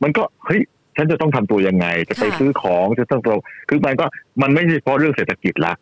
[0.04, 0.62] มันก็เฮ้ย
[0.96, 3.38] ฉันจะต้องทำตัวยังไง จะไปซื้อของจะต้องเรา
[3.70, 4.06] คือมันก็
[4.42, 5.74] มันไม่ใช่เฉพาะเรื่องเศรษฐกิจละ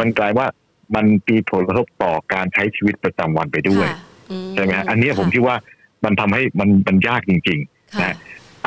[0.00, 0.46] มันกลายว่า
[0.94, 3.86] มันมีผลกระทบต่อการใช้ชีวิตประจำวันไปด้วย
[4.54, 5.56] ใช่ไหมฮะอันนี้ผมคิดว่า
[6.04, 8.14] มันทำให้มันมันยากจริงๆนะ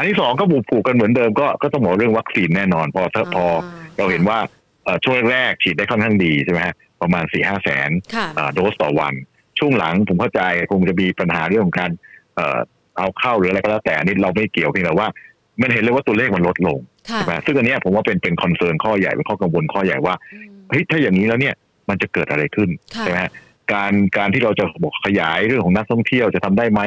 [0.01, 3.45] อันที่สองก็ผูกผูกกันเหมือนเดิมก็ก็ต้องบอกเรื่องวัคซีนแน่นอน พอถ้าพอ
[3.97, 4.37] เราเห็นว่า
[5.05, 7.89] ช่วงแรกฉีดได้ค่อนข้างดีใช่ไหมฮะประมาณสี่ห้าแสน
[8.53, 9.13] โดสต่อวัน
[9.59, 11.91] ช่วงหลังผมเข้าใจคงจะมีปัญหาเรื่องของการ
[12.97, 15.07] เอาเข้าหรืออะไรก็แล้วแต่นี่เราไม่เกี่ยวเพียงแต่ว่า
[15.61, 20.15] มันเห็นเลยว่าตัวเลขมันลดลงใช่ไหมซึ่งอันนี้ผมว่าเป็นเป็นคอนเซิร์นข้อใหญ่เป็นข้อกังวลข้อใหญ่ว่า
[20.69, 21.55] เฮ้ยถ้าอย่างนี้แล้วเนี่ย
[21.89, 22.69] มันจะเกิดอะไรขึ้น
[23.01, 23.19] ใช่ไหม
[23.73, 26.81] การการที่เราจะบอกขยายเรื่องของนักท่องเที่ยวจะทำได้ไหม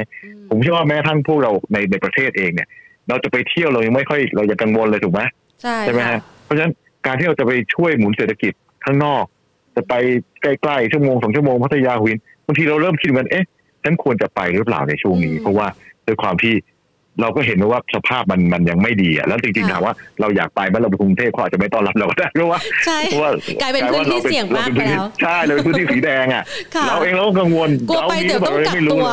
[0.50, 2.68] ผมเชื่อว่าแม้ทั้งพวกเราในในประเทศเองเนี่ย
[3.08, 5.20] เราจะไปเที่ยวเรายังไม่ค่อยเรายังกังวลเลยถูกไหม
[5.62, 6.72] ใช่ใช่ไหมฮะเพราะฉะนั้น
[7.06, 8.52] การที่เราจะไปช่วยหมุนเศรษฐกิจ
[8.84, 9.24] ข้างนอก
[9.76, 9.94] จะไป
[10.42, 13.46] ใกล้ๆชั่วโมงสองชั่วโมงพัทยาหุนบางทีเราเริ่มคิดกันเอ๊ะ
[13.82, 15.66] ฉันควรจะไปหรือเปล่าในช่วงนี้ เพราะว่า
[16.06, 16.54] ด้วยความที่
[17.20, 22.60] เราก็เห็นว่าสภาพมันมันยังไม่ดีอะแล้วจริงๆถามว่าเราอยากไปเมื่อเราไปกรุงเทพเขาอาจจะไม่ต้อนรับเราได้เพราะว่า
[23.10, 23.30] เพราะว่า
[23.62, 26.44] กลายเป็นพื้นที่เสี่ยงมากแล้วใช่เลยพื้นที่สีแดงอะ
[26.88, 29.08] เราเองเราก็กังวลกลัวไปเดี๋ยวต้องกักตัว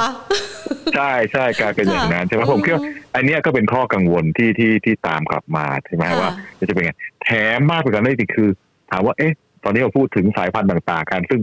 [0.95, 2.83] ใช่ใช่กลายเป็นอย่างนั้นใช่ไหมผมคิดว่า
[3.15, 6.29] อันนี้ก็เป็นข้อกังวลที่ที่ที่ตามกลับมาใช่ไหมว่า
[6.69, 6.91] จะเป็นไง
[7.23, 8.49] แถมมากไปกว่านั้นอีกคือ
[8.91, 9.31] ถามว่าเอ๊ะ
[9.63, 11.41] ตอนนี้เราพูดถึงสายพันธุ์ต่างๆกันซึ่ง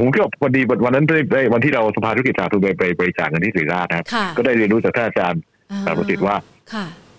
[0.00, 4.04] ผมก็พอดีวันนั้นได้วันที่เราสภาธุรกิจสาธารณสุขไปบริจาคเงินที่ศรีราชนะ
[4.36, 5.40] ก็ได้เรียนรู้จากท่านอาจารย์
[5.84, 6.36] สารประสิทธิ์ว่า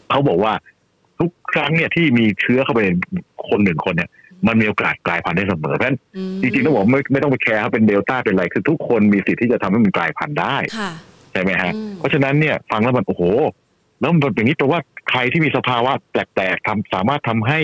[0.10, 0.54] เขาบอกว่า
[1.20, 2.90] ทุกครั้งเนี่ยที่มีเชื้อเข้าไปใน
[3.50, 4.10] คนหนึ่งคนเนี่ย
[4.48, 5.98] มันมีโอกาสกลายพันธุ์ได้เสมอเพราะฉะนั้น
[6.42, 10.56] จริงๆต้องบอกไม่ไม่ต้องไปแคร์เขาเป็นเดลต้าเป็นอะไรคือทุกคนมีสิทธิ์ที่จะทำให้มันกลายพันธุ์ได้
[11.32, 13.24] ใช่ไหมฮะเพราะฉะนั้นเนี่ยฟังแล้วมันโอ้โห
[14.00, 14.80] แล้วมันเป็นอย่างนี้แปลว่า
[15.10, 17.60] ใครที่มีสภาวะแปลกๆทำสามารถทำให้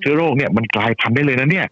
[0.00, 1.66] เชื้อโรคเนี่ยมันกลายพันธุ์ได้เลยนะเนี่ย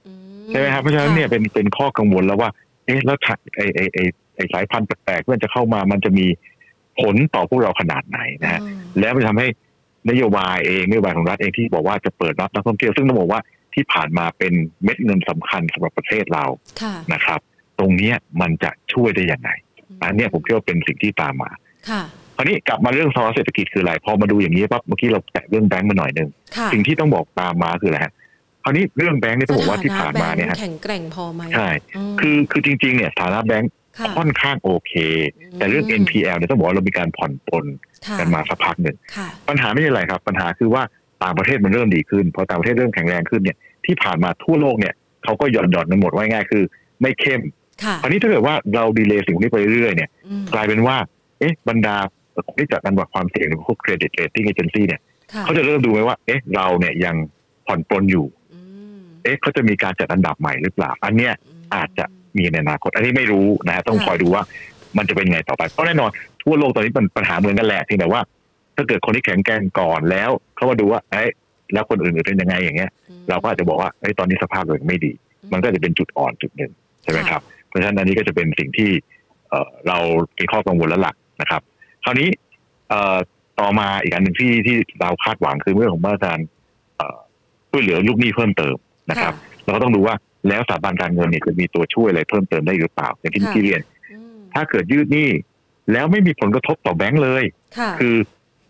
[0.51, 2.51] ใช่ไหมครับเพราะฉะนั้นเนี่ยเป็นเป็นข้อกังวลแล้วว่า
[2.87, 3.17] เอ๊ะแล้ว
[3.57, 3.99] ไอไอไอ
[4.37, 6.27] ไอสายพันธุ์แปลกๆมันจะเข้ามามันจะมี
[7.01, 8.61] ผลต่อพวกเราขนาดไหนนะฮะ
[9.01, 9.47] แล้วมันทำให้
[10.11, 13.41] นโยบายเองนโยบายของรัฐเองที่บอกว่าจะเปิดรับนักท่องเที่ยวซึ่งต้องบอกว่า
[13.75, 14.53] ที่ผ่านมาเป็น
[14.85, 16.45] เม็ดเงินสำคัญสำหรับประเทศเรา
[17.13, 17.41] นะครับ
[17.79, 19.51] ตรงนี้มันจะช่วยได้อย่างไร
[20.03, 21.51] อันนี้ผมคิดว่าเป็นสิ่งที่ตามมา
[22.37, 26.29] คราวนี้กลับมาเรื่องภาวะเศรษฐกิจคืออะไรพอมาดูอย่างนี้ปั๊บเมื่อกี้เราแตะเรื่องแบงก์มาหน่อยหนึ่ง
[26.73, 28.13] สิ่งที่ต้องบอกตามมาคืออะไรฮะ
[28.63, 31.69] คราวนี้เรื่องแบงก์นี่ต้องบอกว่าที่ผ่านมาเนี่ยแข็งแกร่งพอไหมใช่
[32.21, 33.73] คือคือจริงๆเนี่ยฐานะแบงก์
[34.19, 34.93] ค่อนข้างโอเค
[35.59, 37.67] แต่เรื่อง NPL เนี่ยต้องบอกว่าเรามีการผ่อนปลน
[38.19, 38.97] กันมาสักพักหนึ่ง
[39.49, 40.83] ปัญหาไม่ใช่อะไรครับ ปัญหาคือว่า
[41.23, 46.65] ต่างประเทศมันเริ่มดีขึ้นพอต่างประเทศเริ่มแข็งแรงขึ้นเนี่ยที่ผ่านมาทั่วโลกเนี่ยเขาก็หย่อนหย่อนกันหมดว่าง่ายคือ
[47.03, 47.41] ไม่เข้ม
[48.03, 50.11] คราวนี้ถ้าเกิดว่าเรา delay สิ่งนี้ไปเรื่อยๆเนี่ย
[50.55, 50.97] กลายเป็นว่า
[51.41, 51.97] เอ๊ะบรรดา
[52.59, 55.01] ที่จัดอันดับความเสี่ยงหรือพวก credit rating agency เนี่ย
[55.43, 57.17] เขาจะเริ่มดูไหมว่า เอ๊ะเราเนี่ยยัง
[57.67, 58.27] ผ่อนปลนอยู่
[59.25, 61.33] เอ๊ะเขาจะมีการจัดอันดับใหม่หรือเปล่า อันเนี้ย
[61.75, 62.05] อาจจะ
[62.37, 64.43] มีในอนาคต อันนี้ไม่รู้นะต้องคอยดูว่า
[64.99, 66.11] มันจะเป็นไงต่อไป เพราะแน่นอน
[66.43, 68.21] ทั่วโลกตอนนี้มันปัญหาเหมือนกันแหละเพียงแต่ว่า
[68.77, 71.23] ถ้าเกิดคนที่แข็งแกร่งก่อนแล้วเขามาดูว่าไอ้
[71.73, 72.91] แล้วคนอื่นเป็นยังไงอย่างเงี้ย
[73.29, 75.13] เราก็อาจจะบอกว่าไอ้ตอนนี้สภาพเลยไม่ดี
[75.53, 78.91] มันก็จะเป็นจุดอ่อนจุดหนึ่งใช่ไหมครับ เพราะฉะนั้นอันนี้ก็จะเป็นสิ่งที่
[79.51, 79.55] เอ
[79.89, 79.99] เรา
[80.39, 81.63] มีข้อกังวลแล้วหลักนะครับ
[82.05, 82.29] คราวนี้
[82.89, 82.95] เอ
[83.61, 86.39] ต่อมาอีกอันหนึ่งที่ที่เราคาดหวังคือเรื่องของมาตรการ
[86.97, 87.19] เอ่อ
[87.71, 88.77] ช่วยเหลือลูกหนี้เพิ่มเติม
[89.11, 90.15] นะครับ เราก็ต้องดูว่า
[90.49, 93.81] แล้วสถาบันการเงินเนี่ยจะมีตัวช่วยอะไรเพิ่มเติมได้หรือเปล่าอย่างที่ค่ะที่เรียน
[94.13, 95.29] อืมถ้าเกิดยืดหนี้
[95.93, 97.45] แล้วไม่มีผลกระทบต่อแบงก์เลย
[97.79, 98.15] ค่ะคือ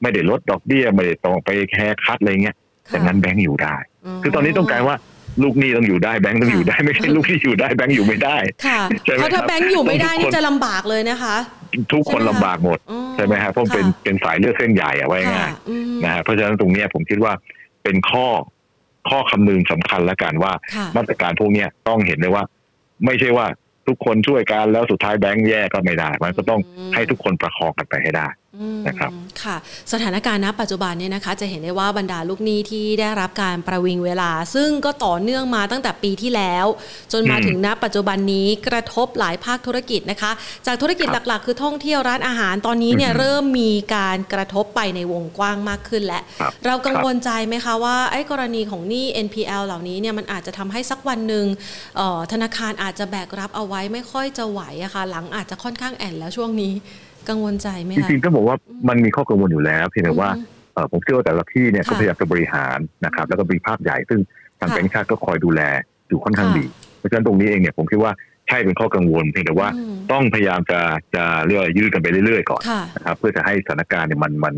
[0.03, 2.57] ไม่ได้ลดดอกเบี้ย ไม่ได้ต้องไปแคร์คัดอะไรเงี้ย
[2.87, 3.77] แต่งั้นแบงก์อยู่ได้
[4.23, 4.97] คือตอนนี้ต้องการว่า
[5.43, 11.37] ลูกหนี้ต้องอยู่ได้แบงก์ต้องอยู่ได้ไม่ใช่ลูกหนี้อยู่ได้แบงก์อยู่ไม่ได้ค่ะใช่ไหมเพราะถ้าครับแบงค์อยู่ไม่ได้ทุกคนนี่จะลำบากเลยนะคะ
[11.93, 17.33] ทุกคนใช่ไหมคะลำบากหมดอ๋อใช่ไหมฮะเพราะมันเป็นค่ะเป็นสายเลือดเส้นใหญ่อะไว้ค่ะง่ายอืมนะฮะเพราะฉะนั้นตรงเนี้ยผมคิดว่า
[17.83, 18.27] เป็นข้อ
[19.09, 22.45] ข้อคำนึงสำคัญละกันว่าค่ะมาตรการพวกเนี้ยต้องเห็นเลยว่า
[23.05, 23.47] ไม่ใช่ว่า
[23.87, 28.44] ทุกคนช่วยกันแล้วสุดท้ายแบงก์แย่ก็ไม่ได้ มันก็ต้องอืมให้ทุกคนประคองกันไปให้ได้อืม
[28.87, 29.11] นะครับ
[29.43, 29.57] ค่ะ
[29.93, 36.67] สถานการณ์ณปัจจุบันเนี่ยนะคะ จะเห็นได้ว่าบรรดาลูกหนี้ที่ได้รับการประวิงเวลา ซึ่งก็ต่อเนื่องมาตั้งแต่ปีที่แล้ว
[37.13, 40.33] จนมาอืมถึงณปัจจุบันนี้กระทบหลายภาคธุรกิจนะคะ
[40.67, 51.47] จากธุรกิจครับหลักๆ คือท่องเที่ยวร้านอาหารตอนนี้เนี่ยอือฮึเริ่มมีการกระทบไปในวงกว้างมากขึ้นแล้วครับเรากังวลใจไหมคะว่าไอ้กรณีของหนี้ NPL เหล่านี้เนี่ยมันอาจจะทำให้สักวันหนึ่ง
[51.97, 56.73] เอ่อธนาคารอาจจะแบกรับเอาไว้ไม่ค่อยจะไหวอะค่ะหลังอาจจะค่อนข้างแอนแล้วช่วงนี้
[57.29, 58.57] กังวลใจไหมจคะริงๆต้องบอกว่า
[58.89, 64.21] มันมีข้อกังวลอยู่แล้วเพียงแต่ว่าอืมเอ่อผมเชื่อว่าแต่ละที่เนี่ยก็ค่ะพยายามจะบริหารนะครับแล้วก็มีภาพใหญ่ซึ่ง
[64.61, 65.61] ทางค่ะแบงก์ชาติก็คอยดูแล
[66.09, 66.65] อยู่ค่อนข้างค่ะดี
[66.99, 68.13] เพราะฉะนั้นตรงนี้เองเนี่ยผมคิดว่า
[68.49, 70.81] ใช่เป็นข้อกังวลเพียงแต่ว่าอืมต้องพยายามจะ
[71.15, 74.55] จะเรียกว่ายืดกันไปเรื่อยๆก่อนค่ะนะครับเพื่อจะให้สถานการณ์เนี่ยมันมัน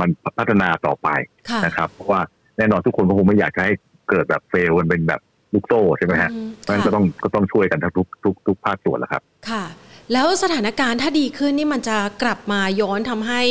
[0.00, 1.08] มันพัฒนาต่อไป
[1.50, 2.20] ค่ะนะครับเพราะว่า
[2.58, 3.72] แน่นอนทุกคนก็คงไม่อยากจะให้
[4.10, 5.20] เกิดแบบเฟลกันเป็นแบบ
[5.54, 9.64] ลูกโซ่ใช่ไหมฮะอืมเพราะฉะนั้นก็ต้องก็ต้องช่วยกันทั้งทุกทุกทุกภาคส่วนแหละครับค่ะ
[10.12, 13.42] แล้วสถานการณ์ถ้าดีขึ้นนี่มันจะกลับมาย้อนทำให้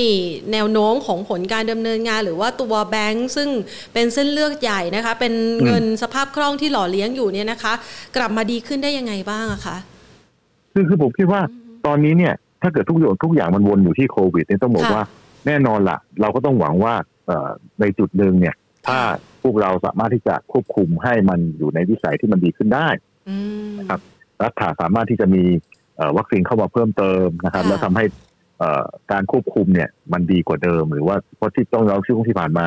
[0.51, 3.49] แนวโน้มของผลการดำเนินงาน หรือว่าตัวแบงค์ซึ่ง
[3.93, 5.33] เป็นเส้นเลือกใหญ่นะคะ เป็น
[5.65, 7.73] เงินสภาพคล่องที่หล่อเลี้ยงอยู่เนี่ยนะคะ
[8.15, 9.77] กลับมาดีขึ้นได้ยังไงบ้างอะคะ
[10.73, 15.05] คือคือผมคิดว่าอืมตอนนี้เนี่ย ถ้าเกิดทุกอย่างทุกอย่างมันวนอยู่ที่โควิดเนี่ยต้องบอกค่ะว่า
[15.47, 16.93] แน่นอนละเราก็ต้องหวังว่า
[17.27, 18.55] เอ่อในจุดหนึ่งเนี่ย
[18.87, 18.99] ถ้า
[19.43, 22.87] พวกเราสามารถที่จะควบคุมให้มันอยู่ในวิสัยที่มันดีขึ้นได้
[23.29, 23.37] อื
[23.69, 24.01] มครับ
[24.43, 25.76] รัฐาสามารถที่จะมีเอ่อ
[26.17, 28.05] วัคซีนเข้ามาเพิ่มเติมนะครับค่ะแล้วทำให้
[28.59, 32.65] เอ่อการควบคุมเนี่ยมันดีกว่าเดิม หรือว่าเพราะที่ต้องเราช่วงที่ผ่านมา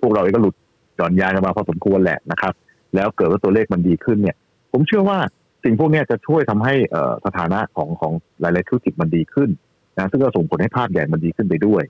[0.00, 0.54] พวกเราเองก็หลุด
[0.96, 2.52] หย่อนยานกันมาพอสมควรแหละนะครับ
[2.94, 4.36] แล้วเกิดว่าตัวเลขมันดีขึ้นเนี่ย
[4.72, 5.18] ผมเชื่อว่า
[5.64, 9.50] สิ่งพวกเนี้ยจะช่วยทำให้เอ่อสถานะของของหลาย ๆ ธุรกิจมันดีขึ้น
[9.96, 11.82] นะซึ่งก็ส่งผลให้ภาพใหญ่มันดีขึ้นไปด้วย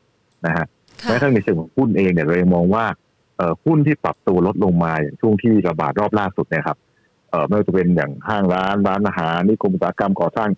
[0.47, 0.67] นะฮะ
[1.03, 2.85] ค่ะแม้กระทั่งในเชิงของหุ้นเองเนี่ยเรายังมองว่า
[3.37, 6.79] เอ่อหุ้นที่ปรับตัวลดลงมาอย่างช่วงที่ระบาดรอบล่าสุดเนี่ยครับ
[7.31, 10.51] เอ่อไม่ว่าจะเป็นอย่างห้างร้านร้านอาหารนิคมอุตสาหกรรมก่อสร้าง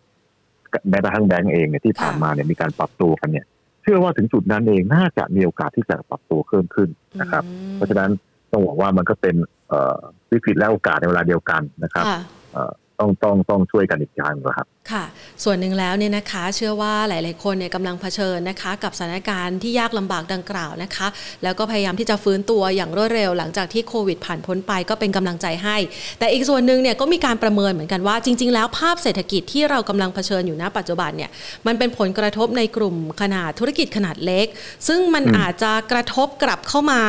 [0.90, 3.46] แม้กระทั่งแบงก์เองเนี่ยที่ผ่านมาเนี่ยมีการปรับตัวกันเนี่ย
[3.82, 6.88] เชื่อว่าถึงจุดนั้นเองน่าจะมีโอกาสที่จะปรับตัวเพิ่มขึ้น
[7.20, 8.10] นะครับอืมเพราะฉะนั้น
[8.52, 9.34] ต้องบอกว่ามันก็เป็น
[9.68, 9.98] เอ่อ
[10.32, 12.20] วิกฤตและโอกาสในเวลาเดียวกันนะครับค่ะ
[12.52, 15.04] เอ่อ ต้องต้องต้องช่วยกันอีกอย่างนะครับ ค่ะ
[15.44, 21.07] ส่วนหนึ่งแล้วเนี่ยนะคะ เชื่อว่าหลาย ๆ คนเนี่ยกำลังเผชิญนะคะ กับสถานการณ์ที่ยากลำบากดังกล่าวนะคะ
[21.42, 25.76] แล้วก็พยายามที่จะฟื้นตัวอย่างรวดเร็ว หลังจากที่โควิดผ่านพ้นไปก็เป็นกำลังใจให้
[26.18, 31.30] แต่อีกส่วนหนึ่งเนี่ยก็มีการประเมินเหมือนกันว่าจริง ๆ แล้วภาพเศรษฐกิจที่เรากำลังเผชิญอยู่ณปัจจุบันเนี่ย
[31.66, 34.46] มันเป็นผลกระทบในกลุ่มขนาดธุรกิจขนาดเล็ก
[34.88, 37.02] ซึ่งมันอืมอาจจะกระทบกลับเข้ามา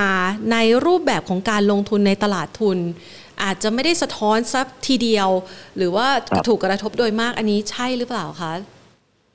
[0.51, 2.77] ในรูปแบบของการลงทุนในตลาดทุน
[3.43, 5.29] อาจจะไม่ได้สะท้อนสักทีเดียว
[5.77, 6.07] หรือว่า
[6.47, 8.53] ถูกกระทบโดยมากอันนี้ใช่หรือเปล่าคะ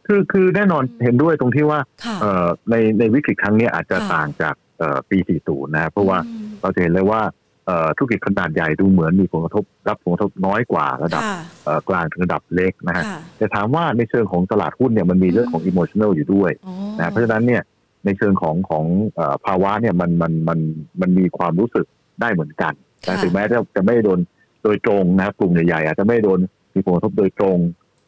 [0.06, 7.20] คือคือแน่นอนเห็นด้วยตรงที่ว่าค่ะเอ่อในในวิกฤตครั้งเนี้ยอาจจะค่ะต่างจากเอ่อปี 40 นะครับเพราะว่าอืมเราจะเห็นเลยว่า
[7.66, 17.62] เอ่อธุรกิจขนาดใหญ่ดูเหมือนมีผลกระทบรับผลกระทบน้อยกว่าระดับค่ะเอ่อกลางถึงระดับเล็กนะฮะค่ะแต่ถามว่าในเชิงของตลาดหุ้นเนี่ยมันมีเรื่องของอืมอิโมชัน a ลอยู่ด้วยอ๋อนะเพราะฉะนั้นเนี่ย
[18.04, 18.84] ในเชิงของของ
[19.16, 20.58] เอ่อภาวะเนี่ยมันมันมัน
[21.00, 21.86] มันมีความรู้สึก
[22.20, 22.89] ได้เหมือนกันแต่ค่ะ
[23.22, 24.18] ถึงแม้จะจะไม่ได้โดน
[24.64, 26.40] โดยตรงนะครับ กลุ่มใหญ่ๆอาจจะไม่โดน
[26.74, 27.58] มีผลกระทบโดยตรง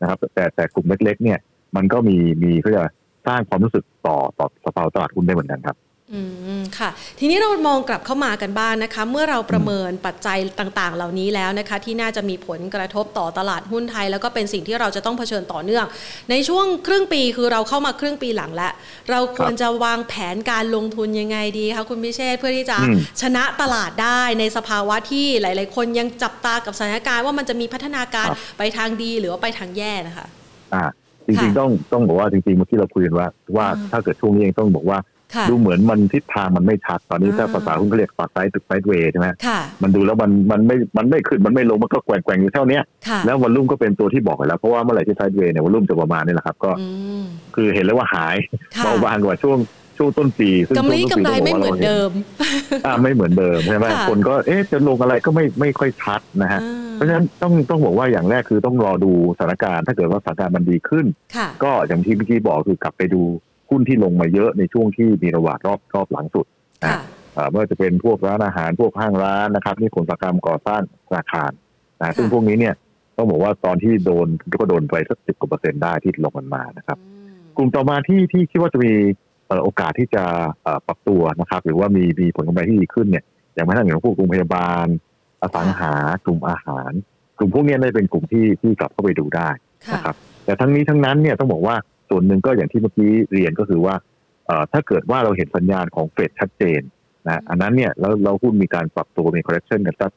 [0.00, 1.38] นะครับ แต่แต่กลุ่มเล็ก ๆ เนี่ย
[1.76, 2.83] มันก็มีมีเขาจะ
[3.26, 5.76] สร้างความรู้สึกต่อต่อสภาวะตลาดหุ้นได้เหมือนกันครับ
[6.14, 6.22] อื
[6.61, 15.87] มค่ะ ทีนี้เรามองกลับเข้ามากันบ้างนะคะ เมื่อเราประเมินปัจจัยต่างๆ เหล่านี้แล้วนะคะ ที่น่าจะมีผลกระทบต่อตลาดหุ้นไทย แล้วก็เป็นสิ่งที่เราจะต้องเผชิญต่อเนื่อง
[16.31, 18.72] ในช่วงครึ่งปีคือเราเข้ามาครึ่งปีหลังแล้ว
[19.11, 30.27] เราควรจะวางแผนการลงทุนยังไงดีคะคุณพิเชษฐ์เพื่อที่จะอืมชนะตลาดได้ในสภาวะที่หลาย ๆ คนยังจับตากับสถานการณ์ว่ามันจะมีพัฒนาการครับไปทางดีหรือว่าไปทางแย่นะคะ
[30.75, 30.85] อ่า
[31.27, 35.12] จริงค่ะๆต้องต้องบอกว่าจริงๆเมื่อกี้เราคุยกันว่าว่าอ่าถ้าเกิดช่วงนี้เองต้องบอกว่าค่ะ
[35.50, 46.86] ดูเหมือนมันทิศทางมันไม่ชัด ตอนนี้ถ้าอ่าภาษาหุ้นเขาเรียกปอดไซด์ตึกไซด์เวย์ใช่ไหมค่ะมันดูแล้วมันมันไม่มันไม่ขึ้นมันไม่ลงมันก็แกว่งแกว่งอยู่เท่าเนี้ยค่ะแล้ววอลลุ่มก็เป็นตัวที่บอกไปแล้ว เพราะว่าเมื่อไหร่ที่ไซด์เวย์เนี่ยวอลลุ่มจะประมาณนี้แหละครับ ก็อื
[47.20, 47.22] ม
[47.54, 48.36] คือเห็นแล้วว่าหาย
[48.76, 49.58] ค่ะเบาบางกว่าช่วง
[49.98, 52.10] ช่วงต้นปีซึ่งกำไรช่วงต้นปีกำไรไม่เหมือนเดิม
[52.86, 63.22] อ่าไม่เหมือนเดิมใช่ไหมค่ะคนก็เอ๊ะจะลงอะไรก็ไม่ไม่ค่อยชัดนะฮะอ่าเพราะฉะนั้นต้องต้องบอกว่าอย่างแรกคือต้องรอดูสถานการณ์ ถ้าเกิดว่าสถานการณ์มันดีขึ้นค่ะก็อย่างที่เมื่อกี้บอกคือกลับไปดู
[63.72, 66.46] หุ้นที่ลงมาเยอะในช่วงที่มีระบาดรอบรอบหลังสุด
[66.85, 66.96] ค่ะ
[67.37, 70.82] อ่าไม่ว่าจะเป็นพวกร้านอาหารพวกห้างร้านนะครับนี่ผลกรรมก่อสร้าง
[71.16, 71.50] อาคาร
[72.00, 72.74] นะซึ่งพวกนี้เนี่ย
[73.16, 74.26] ต้องบอกว่าตอนที่โดน
[74.61, 78.92] ก็โดนไปสักสิบกว่าเปอร์เซ็นต์ได้ที่ลงกันมานะครับอืมกลุ่มต่อมาที่ที่คิดว่าจะมี
[79.46, 80.24] เอ่อโอกาสที่จะ
[80.62, 84.87] เอ่อปรับตัวนะครับ หรือว่ามีมีผลกำไรที่ดีขึ้นเนี่ยอย่างแม้กระทั่งอย่างพวกโรงพยาบาล
[85.42, 86.92] อสังหากลุ่มอาหาร
[87.38, 89.48] กลุ่มพวกเนี้ยได้เป็นกลุ่มที่ที่กลับเข้าไปดูได้
[89.88, 91.76] ค่ะนะครับ แต่ทั้งนี้ทั้งนั้นเนี่ยต้องบอกว่า
[92.12, 93.94] ส่วนหนึ่งก็อย่างที่เมื่อกี้เรียนก็คือว่า
[94.46, 96.81] เอ่อถ้าเกิดว่าเราเห็นสัญญาณของเฟดชัดเจน
[97.27, 100.12] นะอันนั้นเนี่ยแล้วเราหุ้นมีการปรับตัวมี correction กันสัก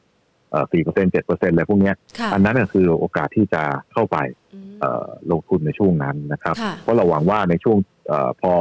[0.72, 4.16] สี่เปอร์เซ็นต์เจ็ดเปอร์เซ็นต์อะไรพวกเนี้ยค่ะอันนั้นก็คือโอกาสที่จะเข้าไป
[4.54, 8.52] อืมเอ่อลงทุนในช่วงนั้นนะครับค่ะเพราะเราหวังว่าในช่วงเออพอ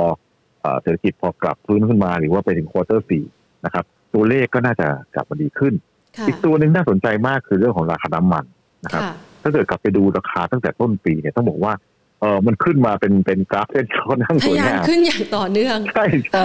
[0.62, 3.26] เอ่อเศรษฐกิจพอกลับฟื้นขึ้นมาหรือว่าไปถึง quarter สี่
[3.65, 5.74] นะครับ ตัวเลขก็น่าจะกลับมาดีขึ้น
[6.17, 8.45] ค่ะอีกตัวหนึ่งน่าสนใจมากคือเรื่องของราคาน้ำมัน
[8.86, 11.74] นะครับค่ะถ้าเกิดกลับไปดูราคาตั้งแต่ต้นปีเนี่ยต้องบอกว่า
[12.21, 16.43] เออมันขึ้นมาเป็นเป็นกราฟเส้นค่อนข้างทะสวยยานงามขึ้นอย่างต่อเนื่อง ใช่ใช่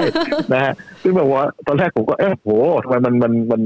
[0.53, 2.49] นะฮะซึ่งแบบว่าตอนแรกผมก็เอ๊ะโห
[2.83, 3.61] ทำไมมันมันมัน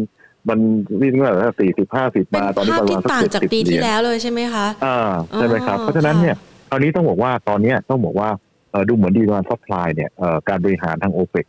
[0.49, 0.59] มัน
[1.01, 6.37] วิ่งมาสี่สิบห้าสิบเป็นมาตอนนี้ภาพประมาที่ณสักต่างเจ็ดจากสิบปีเหรีที่ยญแล้วเลยใช่ไหมคะอ่าใช่ไหมครับอ๋อเพราะฉะนั้นค่ะเนี่ย
[6.69, 8.29] คราวนี้ต้องบอกว่าตอนเนี้ยต้องบอกว่า
[8.71, 11.47] เอ่อดูเหมือน demand supply เนี่ยเอ่อการบริหารทางโอเปก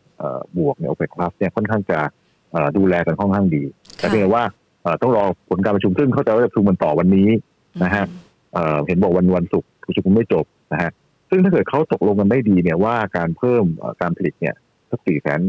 [0.57, 1.99] บวกเนี่ยโอเปกพลัสเนี่ยค่อนข้างจะ
[2.51, 3.63] เอ่อดูแลกันค่อนข้างดี
[3.97, 4.43] แต่เพียงแต่ว่า
[4.83, 7.29] เอ่อต้องรอผลการประชุมซึ่งเข้าใจว่าจะประชุมมันต่อวันนี้
[7.83, 8.05] นะฮะ
[8.53, 10.91] เอ่อเห็นบอกวันวันศุกร์ ประชุมไม่จบนะฮะ
[11.29, 14.55] ซึ่งถ้าเกิดเขาตกลงกันได้ดีเนี่ยว่าการเพิ่มเอ่อการผลิตเนี่ย
[14.89, 15.41] สักสี่แสน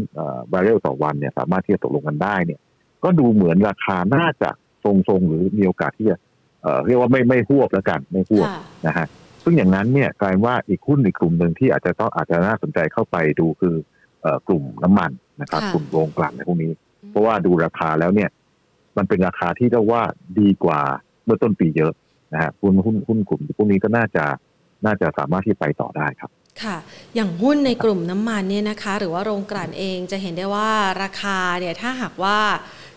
[0.53, 2.61] บาร์เรลต่อวันเนี่ยสามารถที่จะตกลงกันได้เนี่ย
[3.05, 4.51] ก็ดูเหมือนราคาน่าจะ
[4.85, 6.17] ทรงๆหรือมีโอกาสที่จะ
[6.63, 9.07] เอ่อเรียกว่าไม่ไม่ฮวบแล้วกันไม่ฮวบค่ะนะฮะ
[9.45, 13.75] ซึ่งอย่างนั้นเนี่ยกลายว่าอีกหุ้นอีกกลุ่มหนึ่งที่อาจจะต้องอาจจะน่าสนใจเข้าไปดูคือ
[14.23, 16.73] เอ่อกลุ่มน้ำมันนะครับค่ะกลุ่มโรงกลั่นในพวกนี้
[17.11, 18.31] เพราะว่าดูราคาแล้วเนี่ย
[18.97, 20.03] มันเป็นราคาที่เรียกว่า
[20.41, 20.81] ดีกว่า
[21.25, 21.93] เมื่อต้นปีเยอะ
[22.33, 24.25] นะฮะหุ้นหุ้นหุ้นกลุ่มพวกนี้ก็น่าจะ
[24.87, 26.31] น่าจะสามารถที่ไปต่อได้ครับ
[26.63, 26.77] ค่ะ
[27.15, 30.71] อย่างหุ้นในกลุ่มน้ำมันเนี่ยนะคะ หรือว่าโรงกลั่นเองจะเห็นได้ว่า
[31.03, 32.39] ราคาเนี่ยถ้าหากว่า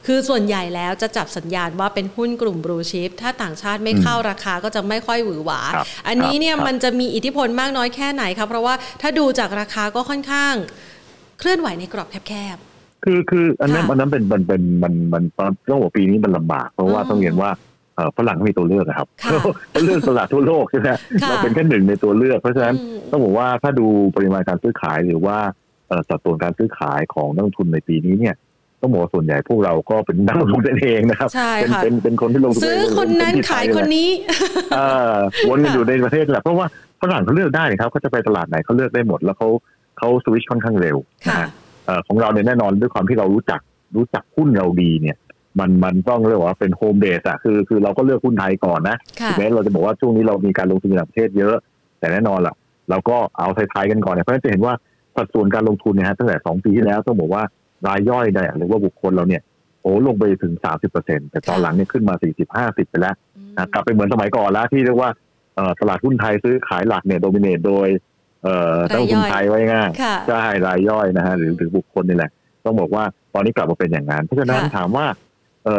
[0.08, 10.54] คือส่วนใหญ่แล้วจะจับสัญญาณว่าเป็นหุ้นกลุ่มบลูชิพถ้าต่างชาติไม่เข้าราคาก็จะไม่ค่อยหวือหวาครับอันนี้เนี่ยครับมันจะมีอิทธิพลมากน้อยแค่ไหนคะเพราะว่าถ้าดูจากราคาก็ค่อนข้าง
[11.40, 12.58] เคลื่อนไหวในกรอบแคบ
[13.04, 17.69] คือคืออันนั้นค่ะอันนั้นเป็นมันเป็นมันมันตอนต้องบอกปีนี้มันลำบาก เพราะว่าอ๋อต้องเรียนว่าเอ่อ
[18.18, 19.40] ฝรั่งเขามีตัวเลือกนะครับค่ะ
[19.72, 20.90] เขาเลือกตลาดทั่วโลกใช่ไหม
[21.24, 25.38] ค่ะเราเป็นแค่หนึ่งในตัวเลือก เพราะฉะนั้นอืมต้องบอกว่าถ้าดูปริมาณการซื้อขายหรือว่า
[25.88, 28.36] เอ่อสัดส่วนการซื้อขายของนักลงทุนในปีนี้เนี่ย
[28.82, 34.10] ต้องบอกว่าส่วนใหญ่พวกเราก็เป็นนักลงทุนกันเองนะครับใช่เป็นค่ะเป็นเป็นคนที่ลงทุนซื้อเงคนนั้นเป็ที่ขายไทคนแหละนี้
[34.74, 34.80] เอ
[35.14, 35.16] อ
[35.50, 36.66] วนกันอยู่ในประเทศแหละเพราะว่า
[37.02, 39.50] ฝรั่งเขาเลือกได้ครับเขาจะไปตลาดไหนเขาเลือกได้หมด แล้วเขา
[39.98, 41.50] เขาสวิชค่อนข้างเร็วนะค่ะฮะ
[41.86, 43.60] เอ่อของเราเนี่ยแน่นอนด้วยความที่เรารู้จัก
[43.96, 45.18] รู้จักหุ้นเราดีเนี่ย
[45.60, 51.56] มันมันต้องเรียกว่าเป็นโฮมเบสอะคือคือเราก็เลือกหุ้นไทยก่อนนะค่ะถึงแม้เราจะบอกว่าช่วงนี้เรามีการลงทุนในต่างประเทศเยอะ
[52.00, 52.56] แต่แน่นอนล่ะ
[52.90, 54.74] เราก็เอาไทยๆกันก่อนเนี่ยเพราะฉะนั้นจะเห็นว่า
[55.16, 57.44] สัดส่วนการลงทุนเนี่ยฮะตั้งแต่สองปีที่แล้วต้องบอกว่า
[57.88, 59.42] รายย่อยเนี่ยหรือว่าบุคคลเราเนี่ย
[59.82, 63.16] โอ้ลงไปถึงสามสิบเปอร์เซ็นแต่ตอนหลังเนี่ยขึ้นมาสี่สิบห้าสิบไปแล้ว
[63.58, 65.10] นะกลับไปเหมือนสมัยก่อนแล้วที่เรียกว่า
[65.56, 67.88] เอ่อตลาดหุ้นไทยซื้อขายหลักเนี่ยโดมิเนตโดย
[68.44, 72.32] เอ่อนักลงทุนไทยไว้ง่ายค่ะใช่รายย่อยนะฮะหรือหรือบุคคลนี่แหละ
[72.66, 75.29] ต้องบอกว่าตอนนี้กลับมาเป็นอย่างนั้นเพราะฉะนั้นค่ะถามว่าเอ่อ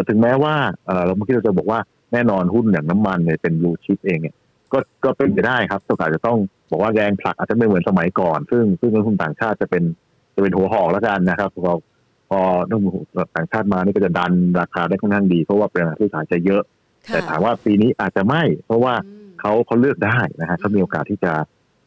[0.09, 0.55] ถึงแม้ว่า
[0.87, 1.81] เอ่อเราเมื่อกี้เราจะบอกว่า
[2.13, 4.35] แน่นอนหุ้นอย่างน้ำมันเนี่ยเป็นบลูชิปเองเนี่ย
[4.73, 6.39] ก็ก็เป็นไปได้ครับต้องอาจจะต้อง
[6.71, 9.83] บอกว่าแรงผลักอาจจะไม่เหมือนสมัยก่อน ซึ่งซึ่งนักลงทุนต่างชาติจะเป็น
[10.35, 11.73] จะเป็นหัวหอกแล้วกันนะครับพอ
[12.29, 13.05] พอนักลงทุน
[13.37, 16.63] ต่างชาติมานี่ก็จะดันราคาได้ค่อนข้างดี เพราะว่าปริมาณซื้อขายจะเยอะ
[17.09, 21.33] ค่ะแต่ถามว่าปีนี้อาจจะไม่ เพราะว่าอืมเขาเขาเลือกได้นะฮะเขามีโอกาสที่จะ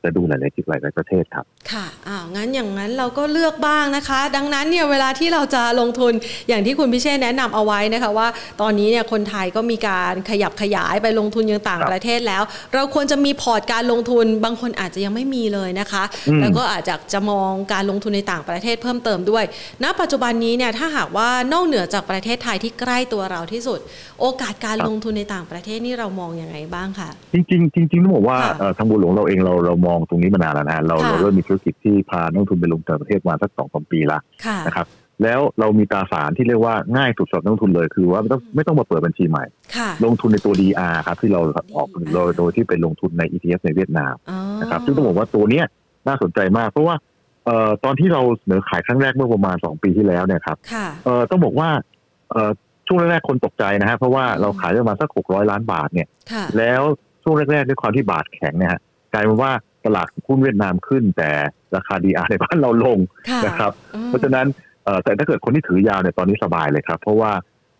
[0.04, 6.14] จะดูหลายๆที่หลายๆประเทศครับ ค่ะอ้าวงั้นอย่างนั้นเราก็เลือกบ้างนะคะ ดังนั้นเนี่ยเวลาที่เราจะลงทุน
[6.48, 8.28] อย่างที่คุณพิเชษแนะนำเอาไว้นะคะว่า
[8.62, 19.44] ตอนนี้เนี่ยคนไทยก็มีการขยับขยายไปลงทุนยังต่างครับประเทศแล้ว เราควรจะมีพอร์ตการลงทุนบางคนอาจจะยังไม่มีเลยนะคะอืมแล้วก็อาจจะจะมองการลงทุนในต่างประเทศเพิ่มเติมด้วย
[19.84, 23.80] ณ ปัจจุบันนี้เนี่ยถ้าหากว่านอกเหนือจากประเทศไทยที่ใกล้ตัวเราที่สุด
[24.22, 34.88] โอกาสการลงทุนในต่างประเทศนี่เรามองยังไงบ้างคะจริงๆจริงๆต้องบอกว่าค่ะเอ่อทางบุญหลวงเราเองเราเรามองตรงนี้มานานแล้วนะฮะเราค่ะเราเริ่มมีธุรกิจที่พานักลงทุนไปลงต่างประเทศมาสักสองสามปีละค่ะนะครับ
[35.24, 41.42] แล้วเรามีตราสารที่เรียกว่าง่ายสุดสำหรับนักลงทุนเลยคือว่าไม่ต้องไม่ต้องมาเปิดบัญชีใหม่ค่ะลงทุนในตัว DR ครับที่เรา
[41.78, 45.66] ออก DR โดยโดยที่เป็นลงทุนใน ETF ในเวียดนามอ๋อนะครับซึ่งต้องบอกว่าตัวเนี้ย
[46.08, 46.96] น่าสนใจมาก เพราะว่า
[47.46, 51.70] เอ่อตอนที่เราเสนอขายครั้งแรกเมื่อประมาณสองปีที่แล้วเนี่ยครับค่ะเอ่อต้องบอกว่า
[52.32, 52.52] เอ่อ
[52.88, 56.82] ช่วงแรกๆคนตกใจนะฮะเพราะว่าเราขายประมาณสักหกร้อยล้านบาทเนี่ยค่ะแล้ว
[57.24, 58.82] ช่วงแรกๆด้วยความที่บาทแข็งเนี่ยฮะ
[59.14, 59.52] กลายเป็นว่า
[59.86, 61.30] ตลาดหุ้นเวียดนามขึ้น แต่
[61.76, 64.48] ราคา DR ในบ้านเราลงค่ะนะครับอืมเพราะฉะนั้น
[64.84, 67.32] เอ่อแต่ถ้าเกิดคนที่ถือยาวเนี่ยตอนนี้สบายเลยครับ เพราะว่า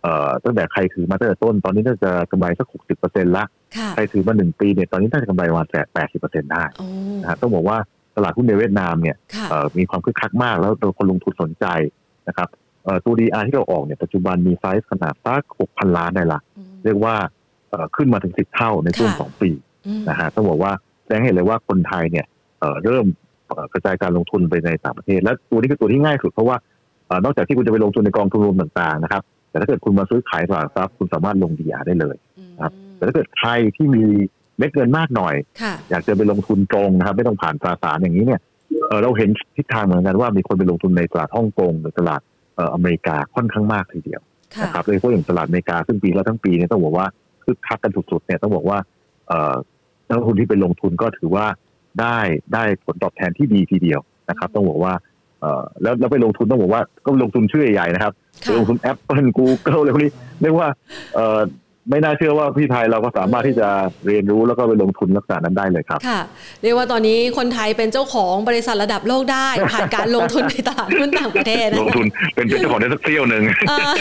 [0.02, 3.44] เอ่อตั้งแต่ใครถือมาตั้งแต่ต้นตอนนี้น่าจะกำไรสักหกสิบเปอร์เซ็นต์ละ
[3.78, 6.88] ค่ะใครถือมาหนึ่งปีเนี่ยตอนนี้น่าจะกำไรประมาณแปดสิบเปอร์เซ็นต์ได้โอ้
[7.22, 7.78] นะฮะต้องบอกว่า
[8.16, 11.66] ตลาดหุ้นในเวียดนามเนี่ยค่ะเอ่อมีความคึกคักมากแล้วคนลงทุนสนใจ
[12.28, 12.48] นะครับ
[12.84, 16.40] เอ่อตัว DR ที่เราออกเนี่ยปัจจุบันมีไซส์ขนาดสัก6,000ล้านได้ละ
[16.86, 17.16] เรียกว่า
[17.70, 19.50] เอ่อขึ้นมาถึง10เท่าในช่วงค่ะสองปี
[19.88, 20.72] อืมนะฮะต้องบอกว่า
[21.04, 22.26] แสดงให้เห็นเลยว่าคนไทยเนี่ย
[22.60, 23.06] เอ่อเริ่ม
[23.48, 26.58] เอ่อกระจายการลงทุนไปในต่างประเทศ และตัวนี้คือตัวที่ง่ายสุดเพราะว่า
[27.08, 32.16] เอ่อนอกจากที่คุณจะไปลงทุนในกองทุนรวมต่างๆนะครับ แต่ถ้าเกิดคุณมาซื้อขายตลาดทรัพย์คุณสามารถลง DR ได้เลย
[32.62, 34.04] ครับแต่ถ้าเกิดใครที่มี
[34.58, 38.40] เม็ดเงินมากหน่อยค่ะอยากจะไปลงทุนตรงนะครับ ไม่ต้องผ่านตราสารอย่างนี้เนี่ย
[38.88, 42.22] เอ่อเราเห็นทิศทางเหมือนกันว่ามีคนไปลงทุนในตลาดฮ่องกงหรือตลาด
[42.56, 44.22] เอ่ออเมริกาค่อนข้างมากทีเดียว
[44.56, 47.08] ค่ะนะครับโดยเฉพาะอย่างตลาดอเมริกาซึ่งปีแล้วทั้งปีเนี่ยต้องบอกว่า
[47.44, 48.78] คึกคักกันสุดๆเนี่ยต้องบอกว่า
[49.28, 49.54] เอ่อ
[50.08, 51.46] นักลงทุนที่ไปลงทุนก็ถือว่า
[52.00, 52.18] ได้
[52.54, 54.94] ได้ผลตอบแทนที่ดีทีเดียวนะครับ ต้องบอกว่า
[55.40, 60.12] เอ่อแล้วแล้วไปลงทุนต้องบอกว่าก็ลงทุนชื่อใหญ่ๆนะครับไปค่ะลงทุน Apple Google อะไรพวกนี้
[60.42, 60.68] เรียกว่า
[61.16, 61.40] เอ่อ
[61.90, 63.68] ไม่น่าเชื่อว่าพี่ไทยเราก็สามารถที่จะ
[64.08, 66.20] เรียนรู้แล้วก็ไปลงทุนลักษณะนั้นได้เลยครับ ค่ะ
[66.64, 73.92] เรียกว่าตอนนี้คนไทยเป็นเจ้าของบริษัทระดับโลกได้ ผ่านการลงทุนในตลาดหุ้นต่างประเทศนะลงทุนเป็นเป็นเจ้าของได้สักเที่ยวหนึ่งเออ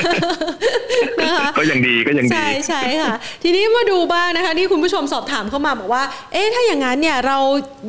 [1.20, 7.38] นะคะก็ยังดีก็ยังดี ใช่ใช่ค่ะ ทีนี้มาดูบ้างนะคะที่คุณผู้ชมสอบถามเข้ามาบอกว่า เอ๊ะถ้าอย่างนั้นเนี่ยเรา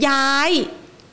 [0.07, 0.49] ย้าย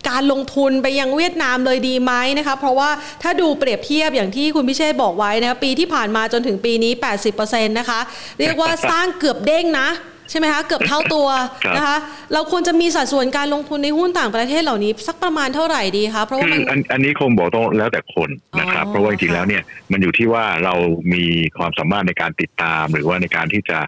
[0.09, 2.91] การลงทุนไปยังเวียดนามเลยดีไหมนะคะเพราะว่า
[3.23, 6.93] ถ้าดูเปรียบเทียบอย่างที่คุณพิเชษบอกไว้นะคะปีที่ผ่านมาจนถึงปีนี้
[7.31, 8.01] 80%นะคะ
[8.41, 9.89] เรียกว่าสร้างเกือบเด้งนะ
[10.31, 11.29] ใช่ไหมคะเกือบเท่าตัว
[11.77, 11.97] นะคะ
[12.33, 20.75] เราควรจะมีสัดส่วนการลงทุนในหุ้นต่างประเทศเหล่านี้สักประมาณเท่าไหร่ดีคะเพราะว่าอันอันนี้คงบอกต้องแล้วแต่คนนะครับ เพราะว่าจริงๆแล้วเนี่ยมันอยู่ที่ว่าเรา
[21.15, 21.25] มี
[21.59, 23.79] ความสามารถในการติดตาม หรือว่าในการที่จะ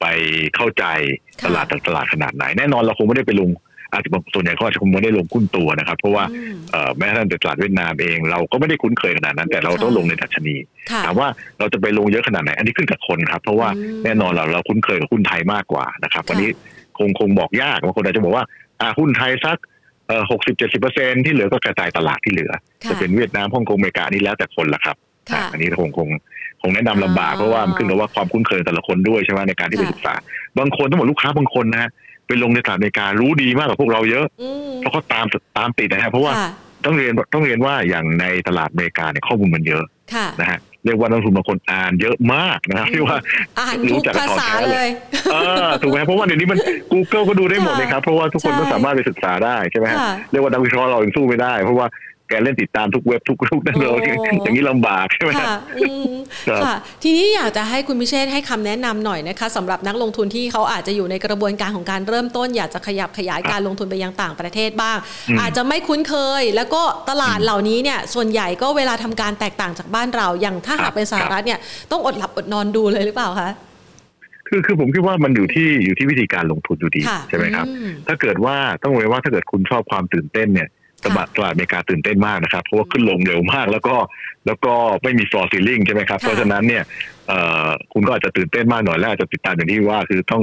[0.00, 0.06] ไป
[0.56, 0.84] เข้าใจ
[1.44, 3.50] ตลาดต่ละตลาดขนาดไหน แน่นอนเราคงไม่ได้ไปลง
[3.92, 10.56] อาจจะส่วนใหญ่เขาอาจจะคงไม่ได้ลงหุ้นตัวนะครับ เพราะว่าอืมเอ่อแม้กระทั่งตลาดเวียดนามเองเราก็ไม่ได้คุ้นเคยขนาดนั้น แต่เราต้องค่ะลงในดัชนี
[10.90, 16.50] ค่ะถามว่าเราจะไปลงเยอะขนาดไหนอันนี้ขึ้นกับคนครับ เพราะว่าอืมแน่นอนเราเราคุ้นเคยกับหุ้นไทยมากกว่านะครับค่ะวันนี้
[16.98, 18.44] คงคงบอกยากบางคนอาจจะบอกว่า
[18.80, 19.58] อ่าหุ้นไทยสัก
[20.08, 22.52] เอ่อหกสิบเจ็ดสิบเปอร์เซ็นที่เหลือก็กระจายตลาดที่เหลือ
[22.84, 24.96] ค่ะจะเป็นเวียดนามฮ่องกงอเมริกานี่แล้วแต่คนละครับ
[25.30, 26.08] ค่ะอะอันนี้คงคง
[26.62, 30.14] คงแนะนำลำบากอ๋อเพราะว่ามันขึ้นกับว่าความคุ้นเคยแต่ละคนด้วยใช่ไหมในการที่ไปค่ะศึกษา
[30.58, 31.90] บางคนต้องบอกลูกค้าบางคนนะฮะ
[32.30, 35.24] ไปลงในตลาดอเมริการู้ดีมากกว่าพวกเราเยอะอืมเพราะเขาตาม
[35.58, 36.50] ตามติดนะฮะเพราะว่าค่ะ
[36.84, 43.16] ต้องเรียนต้องเรียนว่าอย่างในตลาดอเมริกาเนี่ยข้อมูลมันเยอะค่ะนะฮะเรียกว่านักลงทุนบางคนอ่านเยอะมากนะครับอืมที่ว่า
[43.58, 44.88] อ่านรู้ทุกจักภาษาของแท้เลยเลย
[45.32, 46.58] เออถูกไหมเพราะว่าเดี๋ยวนี้มัน
[46.92, 51.86] Google ก็ดูได้หมดเลยครับ เพราะว่าทุกคนใช่ก็สามารถไปศึกษาได้ใช่ไหมฮะค่ะเรียกว่านักวิเคราะห์เรายังสู้ไม่ได้ เพราะว่า
[52.30, 53.98] แกเล่นติดตามทุกเว็บทุกทุกนั่นเลยโอ้
[54.44, 56.12] อย่างนี้ลำบากใช่ไหมฮะค่ะอืม
[56.48, 71.58] ครับค่ะ ทีนี้อยากจะให้คุณพิเชษฐ์ให้คำแนะนำหน่อยนะคะสำหรับนักลงทุนที่เขาอาจจะอยู่ในกระบวนการของการเริ่มต้น อยากจะขยับขยายการลงทุนไปยังต่างประเทศบ้างอืมอาจจะไม่คุ้นเคย แล้วก็ตลาดเหล่านี้เนี่ยส่วนใหญ่ก็เวลาทำการแตกต่างจากบ้านเราอย่างถ้าหากเป็นสหรัฐเนี่ย
[71.92, 73.50] ต้องอดหลับอดนอนดูเลยหรือเปล่าคะ
[74.48, 80.68] คือคือผมคิดว่ามันอยู่ที่อยู่ที่วิธีการลงทุนอยู่ดีค่ะใช่ไหมครับอืมถ้าเกิดว่าต้องเรียนว่าถ้าเกิดคุณชอบความตื่นเต้นเนี่ย
[81.04, 83.96] ตลาดตลาดอเมริกาตื่นเต้นมากนะครับ เพราะว่าขึ้นลงเร็วมากแล้วก็
[84.46, 86.84] แล้วก็ไม่มีฟลอร์ซีลิงใช่ไหมครับค่ะเพราะฉะนั้นเนี่ย
[87.28, 90.42] เอ่อคุณก็อาจจะตื่นเต้นมากหน่อยและอาจจะติดตามอย่างที่ว่าคือต้อง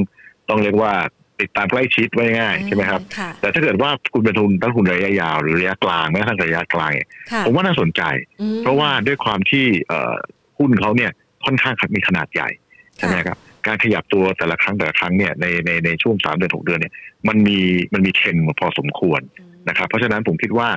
[0.49, 0.93] ต้องเรียกว่า
[1.41, 8.01] ติดตามใกล้ชิดไว้ง่ายใช่ไหมครับค่ะแต่ถ้าเกิดว่าคุณเป็นทุนตั้งทุนระยะยาวหรือระยะกลางแม้กระทั่งระยะกลางเนี่ยค่ะผมว่าน่าสนใจ
[8.41, 10.15] อืมเพราะว่าด้วยความที่เอ่อ
[10.57, 11.11] หุ้นเขาเนี่ย
[11.45, 12.49] ค่อนข้างมีขนาดใหญ่
[12.97, 16.93] ใช่ไหมครับการขยับตัวแต่ละครั้งแต่ละครั้งเนี่ยในในในช่วงสามเดือนหกเดือนเนี่ย
[17.27, 17.59] มันมี
[17.93, 19.21] มันมีเทรนด์พอสมควร
[19.69, 20.69] นะครับ เพราะฉะนั้นผมคิดว่า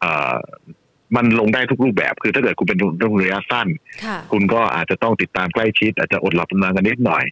[0.00, 0.34] เอ่อ
[1.16, 3.68] มันลงได้ทุกรูปแบบ คือถ้าเกิดคุณเป็นนักลงทุนระยะสั้น
[4.04, 7.24] ค่ะคุณก็อาจจะต้องติดตามใกล้ชิด อาจจะอดหลับอดนอนกันนิดหน่อย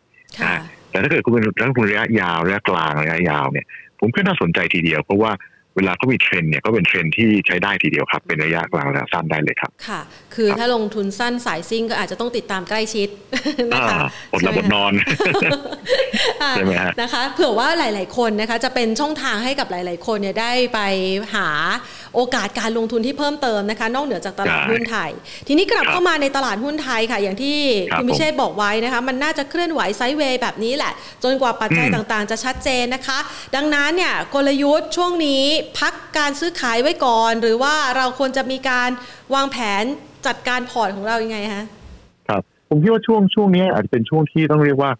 [0.42, 0.54] ค่ะ
[0.90, 3.66] แต่ถ้าเกิดคุณเป็นนักลงทุนระยะยาวระยะกลางระยะยาวเนี่ย
[4.00, 5.32] ผมก็น่าสนใจทีเดียวเพราะว่า
[5.76, 10.00] เวลาเขามีเทรนด์เนี่ยก็เป็นเทรนด์ที่ใช้ได้ทีเดียวครับ เป็นระยะกลางระยะสั้นได้เลยครับ ค่ะ
[10.34, 13.08] คือครับถ้าลงทุนสั้นสายซิ่งก็อาจจะต้องติดตามใกล้ชิด
[13.72, 14.92] นะคะอ่าอดหลับอดนอน
[16.42, 20.80] อ่าใช่ไหมฮะนะคะ เผื่อว่าหลาย ๆ คนนะคะ จะเป็นช่องทางให้กับหลาย ๆ คนเนี่ยได้ไป
[21.34, 21.48] หา
[22.14, 25.10] โอกาสการลงทุนที่เพิ่มเติมนะคะ นอกเหนือจากตลาดใช่หุ้นไทย
[25.46, 27.58] ทีนี้กลับครับเข้ามาในตลาดหุ้นไทยค่ะ อย่างที่
[27.90, 30.92] ครับคุณพิเชษฐ์บอกไว้นะคะ มันน่าจะเคลื่อนไหวไซด์เวย์แบบนี้แหละ
[31.24, 33.18] จนกว่าปัจจัยอืมต่างๆ จะชัดเจนนะคะ
[33.56, 35.44] ดังนั้นเนี่ยกลยุทธ์ช่วงนี้
[35.80, 38.90] พักการซื้อขายไว้ก่อน หรือว่าเราควรจะมีการ
[39.34, 39.84] วางแผน
[40.26, 41.64] จัดการพอร์ตของเรายังไงคะ
[42.28, 44.90] ครับผมคิดว่าช่วงช่วงนี้อาจจะเป็นช่วงที่ต้องเรียกว่า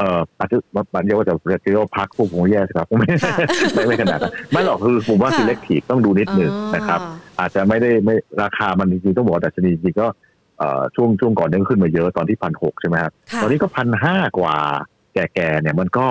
[0.00, 0.56] เอ่ออาจจะ
[0.94, 3.36] บันเรียกว่าจะเรียกว่าพักพวกผมแย่สิครับไม่ค่ะ
[3.74, 10.06] ไม่ไม่ขนาดนั้นไม่หรอกคือผมว่าค่ะ selective ต้องดูนิดหนึ่งนะครับอ่าอาจจะไม่ได้ไม่ราคามันจริงๆต้องบอกว่าดัชนีจริงๆก็
[10.58, 14.56] เอ่อช่วงช่วงก่อนเนี่ยขึ้นมาเยอะตอนที่พันหกใช่ไหมครับค่ะตอนนี้ก็พันห้ากว่า
[15.14, 16.06] แก่ๆเนี่ยมันก็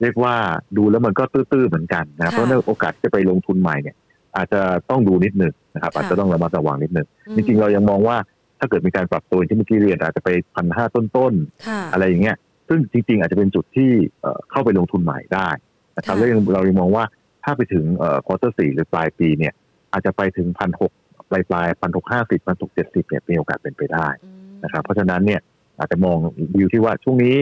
[0.00, 0.34] เรียกว่า
[0.76, 3.96] ดูแล้วมันก็ตื้อๆเหมือนกันนะครับค่ะเพราะฉะนั้นโอกาสจะไปลงทุนใหม่เนี่ย
[4.36, 8.16] อาจจะต้องดูนิดหนึ่งนะครับค่ะอาจจะต้องระมัดระวังนิดหนึ่งอืมจริงๆเรายังมองว่า
[8.58, 12.36] ถ้าเกิดมีการปรับตัวอย่างที่เมื่อกี้เรียนอาจจะไปพันห้าต้นๆค่ะอะไรอย่างเงี้ย
[12.68, 13.90] ซึ่งจริง ๆ อาจจะเป็นจุดที่
[14.20, 15.48] เอ่อเข้าไปลงทุนใหม่ได้
[15.96, 17.04] นะครับค่ะแล้วยังเรายังมองว่า
[17.44, 19.52] ถ้าไปถึงเอ่อควอเตอร์สี่หรือปลายปีเนี่ย
[19.92, 20.92] อาจจะไปถึงพันหก
[21.30, 25.40] ปลายปลายพันหกห้าสิบพันหกเจ็ดสิบเนี่ยมีโอกาสเป็นไปได้อืมนะครับ เพราะฉะนั้นเนี่ย
[25.78, 26.18] อาจจะมอง
[26.56, 27.36] วิวที่ว่าช่วงนี้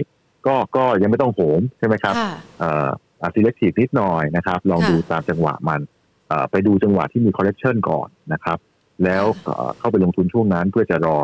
[0.47, 2.89] ก็ก็ยังไม่ต้องโหมใช่ไหมครับค่ะเอ่อ
[3.23, 5.81] อาซีเล็กทีฟนิดหน่อยนะครับ ลองค่ะดูตามจังหวะมัน
[6.29, 8.59] เอ่อไปดูจังหวะที่มีคอ r เ e ชันก่อนนะครับ
[9.05, 11.19] แล้วเอ่อเข้าไปลงทุนช่วงนั้นเพื่อจะรอ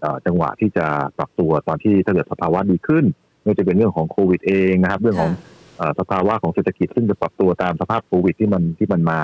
[0.00, 0.86] เอ่อจังหวะที่จะ
[1.18, 3.04] ปรับตัวตอนที่ถ้าเกิดสภาวะดีขึ้น
[3.42, 5.32] ไม่ว่าจะเป็นเรื่องของโควิดเองนะครับ เรื่องของ
[5.76, 9.18] เอ่อสภาวะของเศรษฐกิจซึ่งจะปรับตัวตามสภาพโควิดที่มันที่มันมา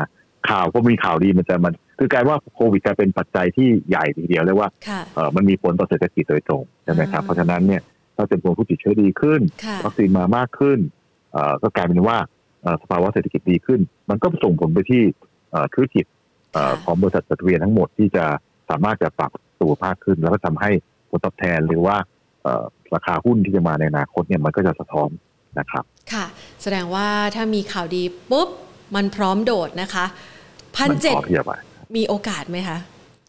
[0.51, 7.83] ข่าวก็มีข่าวดีมันจะมัน คือกลายว่าโควิดจะเป็นปัจจัยที่ใหญ่ทีเดียวเลยว่าค่ะเอ่อมันมีผลต่อเศรษฐกิจโดยตรงใช่ไหมครับอืมเพราะฉะนั้นเนี่ย
[8.16, 10.79] ถ้าจำนวนผู้ติดเชื้อดีขึ้นค่ะวัคซีนมามากขึ้น
[11.33, 12.16] เอ่อก็กลายเป็นว่า
[12.62, 15.03] เอ่อสภาวะเศรษฐกิจดีขึ้น มันก็ส่งผลไปที่
[15.51, 16.05] เอ่อธุรกิจ
[16.53, 18.25] เอ่อค่ะของบริษัทจดทะเบียนทั้งหมดที่จะ
[18.71, 20.71] สามารถจะปรับตัวมากขึ้น แล้วก็ทำให้
[21.11, 21.97] ผลตอบแทนหรือว่า
[22.43, 22.64] เอ่อ
[22.95, 25.09] ราคาหุ้นที่จะมาในอนาคตเนี่ยมันก็จะสะท้อน
[25.59, 26.26] นะครับ ค่ะ
[26.62, 28.49] แสดงว่าถ้ามีข่าวดีปุ๊บ
[28.95, 30.05] มันพร้อมโดดนะคะ
[30.76, 31.53] พันมันเจ็ดพอที่จะไป
[31.97, 32.78] มีโอกาสไหมคะ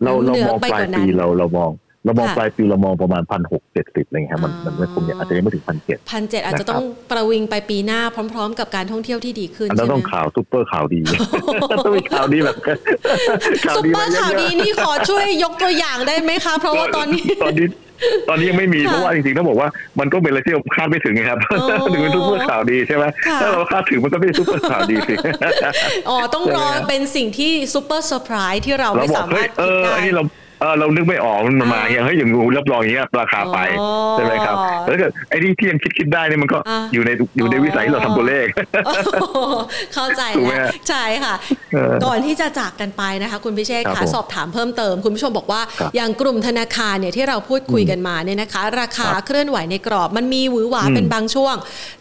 [0.04, 1.72] เราเราหนืมองไปปลายกว่านั้ปีนเราเรามอง
[2.06, 8.02] เรามองค่ะปลายปีเรามองประมาณพันหกเจ็ดสิบอะไรเงี้ยครับมันอ๋อมันไม่คงอาจจะยังไม่ถึงพันเจ็ดพันเจ็ดอาจจะนะครับต้องประวิงไปปีหน้า
[8.34, 11.02] พร้อม ๆ กับการท่องเที่ยวที่ดีขึ้นอันนั้ใช่นไหมต้องข่าวซุปเปอร์ข่าวดี
[11.80, 12.58] ต้องมีข่าวดีแบบ
[13.66, 17.68] ข่าวซุปดีเปอมาร์ข่าวเยดีอะๆนี่ขอช่วยยกตัวอย่างได้ไหมคะ เพราะว่าตอนนี้ตอนนี้
[18.30, 19.70] ตอนนี้ยังไม่มีค่ะเพราะว่าจริงๆต้องบอกว่า
[20.00, 25.16] มันก็เป็นอะไรที่เราคาดไม่ถึงไงครับอ๋อถึงเป็นซุปเปอร์ข่าวดีใช่ไหมค่ะถ้าเราคาดถึงมันก็ไม่ใช่ซุปเปอร์ข่าวดีสิ
[26.10, 30.24] อ๋อต้องรอใช่ไหมฮะเป็นสิ่งที่ซูเปอร์เซอร์ไพรส์ที่เราเราไม่บอกสาเฮ้มายรถเอคิดอได้อันนี้เรา
[30.62, 34.56] เออเรานึกไม่ออกมันมาอ่าอย่างเฮ้ยอย่างงูรับรองอย่างเงี้ยราคาไปอ๋อใช่ไหมครับ
[34.86, 38.48] แล้วก็ไอ้ที่ที่ยังคิดคิดได้เนี่ยมันก็อ่าอยู่ในอยู่ในวิสัยที่เราทำตัวเลข
[39.94, 41.36] เข้าใจถูกไหมแล้วฮะใช่ค่ะ
[41.74, 51.56] เออก่อนที่จะจากกันไปนะคะ คุณพิเชษครัค่ะบผมสอบถามเพิ่มเติม คุณผู้ชมบอกว่าครับอย่างกลุ่มธนาคารเนี่ยที่เราพูดคุยกันมาเนี่ยนะคะ ราคาครับเคลื่อนไหวในกรอบ มันมีหวือหวาอืมเป็นบางช่วง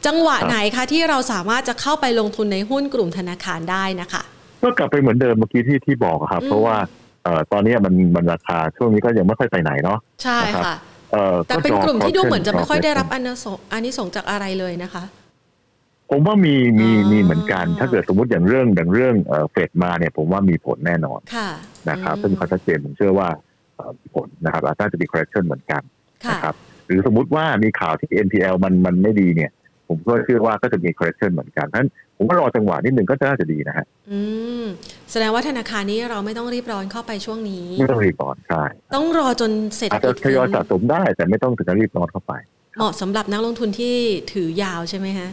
[0.06, 4.22] จังหวะครับไหนคะที่เราสามารถจะเข้าไปลงทุนในหุ้นกลุ่มธนาคารได้นะคะ
[4.62, 7.07] ก็กลับไปเหมือนเดิมเมื่อกี้ที่ที่บอกอะครับอืมเพราะว่าเอ่อ
[7.52, 10.76] ตอนนี้มันมันราคาช่วงนี้ก็ยังไม่ค่อยไปไหนเนาะใช่นะครับค่ะ
[11.12, 15.04] เอ่อแต่เป็นกลุ่มที่ดูเหมือนจะไม่ค่อยได้รับก็อานิสงส์อานิสงส์จากอะไรเลยนะคะ
[16.10, 21.48] ผมว่ามีมีอ๋อมีเหมือนกัน ถ้าเกิดสมมติอย่างเรื่องอย่างเรื่องเอ่อเฟดมาเนี่ย ผมว่ามีผลแน่นอนค่ะ
[21.90, 23.28] นะครับอืมซึ่งความชัดเจนผมเชื่อว่า
[23.76, 25.82] เอ่อมีผลนะครับอาจจะมี correction เหมือนกัน
[26.24, 26.54] ค่ะนะครับ
[26.86, 29.50] หรือสมมุติว่ามีข่าวที่ NPL มันมันไม่ดีเนี่ย
[29.89, 34.20] ผมก็เชื่อว่าก็จะมี correction เหมือนกันเพราะฉะนั้นผมว่ารอจังหวะนิดหนึ่งก็น่าจะดีนะฮะอื
[34.62, 34.64] ม
[35.11, 38.62] แสดงว่าธนาคารนี้เราไม่ต้องรีบร้อนเข้าไปช่วงนี้ ไม่ต้องรีบร้อนใช่
[38.97, 42.32] ต้องรอจนเศรษฐอาจกิจะจทยอยฟื้นสะสมได้ แต่ไม่ต้องถึงกับรีบร้อนเข้าไป
[42.76, 43.95] เหมาะสำหรับนักลงทุนที่
[44.32, 45.28] ถือยาวใช่ไหมฮะ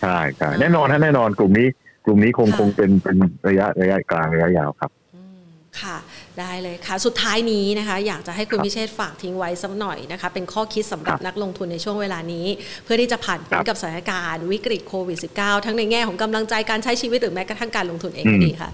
[0.00, 1.68] ใช่ใช่อ่าแน่นอนฮะแน่นอนกลุ่มนี้
[2.04, 3.16] กลุ่มนี้คงค่ะคงเป็นเป็น
[3.48, 5.05] ระยะระยะกลางระยะยาวครับอืม
[5.82, 5.96] ค่ะ
[6.40, 12.46] ได้เลยค่ะ สุดท้ายนี้นะคะ อยากจะให้คุณครับพิเชษฝากทิ้งไว้สักหน่อยนะคะ เป็นข้อคิดสำหรับครับนักลงทุนในช่วงเวลานี้
[12.84, 18.70] เพื่อที่จะผ่านพ้นครับกับสถานการณ์วิกฤตโควิด -19 ทั้งในแง่ของกำลังใจการใช้ชีวิตหรือแม้กระทั่งการลงทุนเองก็อืมดีค่ะ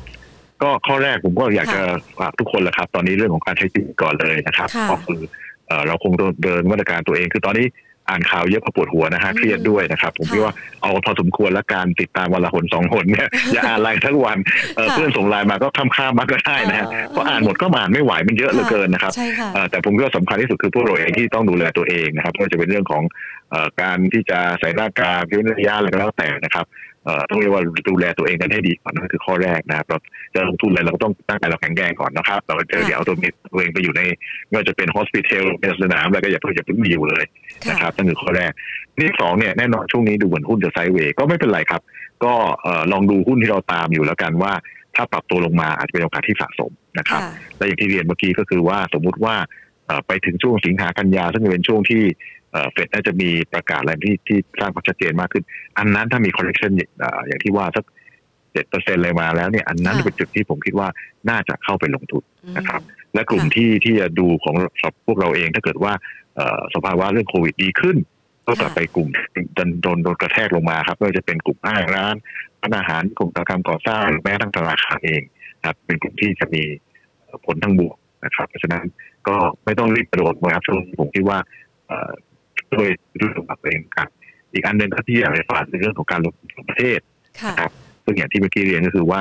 [0.63, 1.85] ก็ข้อแรกผมก็อยากค่ะจะ
[2.21, 5.21] ฝากทุกคนแหละครับ ตอนนี้เรื่องของการใช้ชีวิตก่อนเลยนะครับค่ะก็คือ
[5.67, 7.67] เอ่อเราคงต้องเดินมาตรการตัวเองคือตอนนี้
[8.13, 14.39] อ่านข่าวเยอะพอปวดหัวนะฮะอืมเครียดด้วยนะครับผมค่ะคิดว่าเอาพอสมควรและการติดตามวันละหนสองหนเนี่ยอย่าอ่านไลน์ทั้งวัน
[14.77, 23.03] เอ่อค่ะเพื่อนส่งไลน์มาก็ข้ามๆมาก็ได้นะฮะอ่าเพราะอ่านหมดก็อ่านไม่ไหวมันเยอะเหลือเกินนะครับใช่ค่ะเอ่อแต่ผมคิดว่าสำคัญที่สุดคือพวกเราเองที่ต้องดูแลตัวเองนะครับไม่ว่าจะเป็นเรื่องของ
[23.51, 26.92] เอ่อการที่จะใส่หน้ากากเว้นระยะอะไรก็แล้วแต่นะครับเอ่อ
[27.31, 29.99] ต้องเรียกว่าดูแลตัวเองกันให้ดีก่อนนั่นคือข้อแรกนะครับเรา
[30.35, 33.17] จะลงทุนอะไรเราก็ต้องตั้งใจเราแข็งแรงก่อนนะครับเราเจอค่ะเดี๋ยวเอาตัว
[33.53, 34.03] ตัวเองไปอยู่ใน
[34.49, 37.25] ไม่ว่าจะเป็น hospital เป็นสนามอะไรก็อย่าเพิ่งอย่าเพิ่งมีอยู่เลย
[37.65, 38.53] ค่ะนะครับนั่นคือข้อแรก
[38.99, 41.83] นี่สองเนี่ยแน่นอนช่วงนี้ดูเหมือนหุ้นจะไซด์เวย์ก็ไม่เป็นไรครับ
[42.25, 42.33] ก็
[42.63, 44.53] เอ่อลองดูหุ้นที่เราตามอยู่แล้วกันว่า
[44.97, 49.35] ถ้าปรับตัวลงมาอาจจะเป็นโอกาสที่สะสมนะครับค่ะและอย่างที่เรียนเมื่อกี้ก็คือว่าสมมุติว่า
[49.87, 52.03] เอ่อไปถึงช่วงสิงหากันยาซึ่งจะเป็นช่วงที่
[52.53, 55.45] เอ่อเฟดน่าจะมีประกาศอะไรที่ที่สร้างความชัดเจนมากขึ้น
[55.79, 57.85] อันนั้นถ้ามี correction เอ่ออย่างที่ว่าสัก
[58.53, 60.89] เจ็ดเปอร์เซ็นต์เลยมาแล้วเนี่ยอันนั้นค่ะเป็นจุดที่ผมคิดว่า
[61.31, 62.83] น่าจะเข้าไปลงทุนอืมนะครับ
[63.15, 64.55] และกลุ่มค่ะที่ที่จะดูของ
[65.07, 65.93] พวกเราเองถ้าเกิดว่า
[66.37, 67.97] เอ่อสภาวะเรื่องโควิดดีขึ้น
[68.47, 69.09] ก็กลับค่ะไปกลุ่ม
[69.55, 72.17] โดนโดนโดนกระแทกลงมาครับไม่ว่าจะเป็นกลุ่มอาหารร้าน
[72.61, 75.23] ร้านอาหารกลุ่มอุตสาหกรรมก่อสร้างหรือแม้กระทั่งธนาคารเอง
[75.59, 76.63] นะครับ เป็นกลุ่มที่จะมี
[77.45, 78.85] ผลทางบวกนะครับ เพราะฉะนั้น
[79.29, 81.39] ก็ไม่ต้องรีบกระโดดนะครับช่วงนี้ผมคิดว่า
[81.89, 82.11] เอ่อ
[82.75, 82.89] ด้วย
[83.21, 84.09] ด้วยสมบัติตัวเองครับ
[84.53, 87.01] อีกอันหนึ่งก็ที่อยากจะฝากในเรื่องของการลงทุนของประเทศ
[87.41, 87.73] ค่ะครับ
[88.05, 89.21] ซึ่งอย่างที่เมื่อกี้เรียนก็คือว่า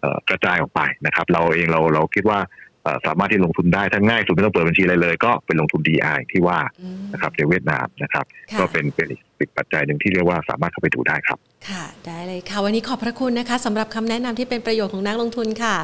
[0.00, 2.38] เอ่อกระจายออกไปนะครับ เราเองเราเราคิดว่า
[2.82, 11.38] เอ่อสามารถที่ลงทุนได้ถ้าง่ายสุดไม่ต้องเปิดบัญชีอะไรเลย ก็เป็นลงทุน DI ที่ว่าอืมนะครับในเวียดนามนะครับค่ะก็เป็นเป็นอีกปัจจัยหนึ่งที่เรียกว่าสามารถเข้าไปดูได้ครับ
[11.68, 15.76] ค่ะได้เลยค่ะ วันนี้ขอบพระคุณนะคะสำหรับคำแนะนำที่เป็นประโยชน์ของนักลงทุนค่ะ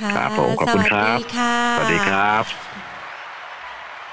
[0.00, 2.71] ค่ะครับผมขอบคุณครับสวัสดีค่ะ สวัสดีครับ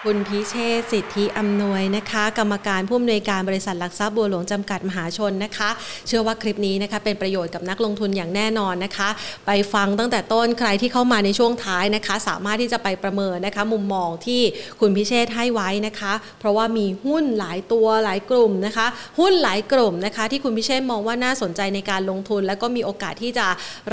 [0.05, 5.69] คุณพิเชษสิทธิอำนวยนะคะ กรรมการผู้อำนวยการบริษัทหลักทรัพย์บัวหลวงจำกัดมหาชนนะคะ
[6.07, 9.09] เชื่อว่าคลิปนี้นะคะเป็นประโยชน์กับนักลงทุนอย่างแน่นอนนะคะ
[9.45, 14.41] ไปฟังตั้งแต่ต้นใครที่เข้ามาในช่วงท้ายนะคะ สามารถที่จะไปประเมินนะคะ มุมมองที่
[14.79, 18.87] คุณพิเชษให้ไว้นะคะ เพราะว่ามีหุ้นหลายตัวหลายกลุ่มนะคะ
[19.19, 23.47] หุ้นหลายกลุ่มนะคะ ที่คุณพิเชษมองว่าน่าสนใจในการลงทุน แล้วก็มีโอกาสที่จะ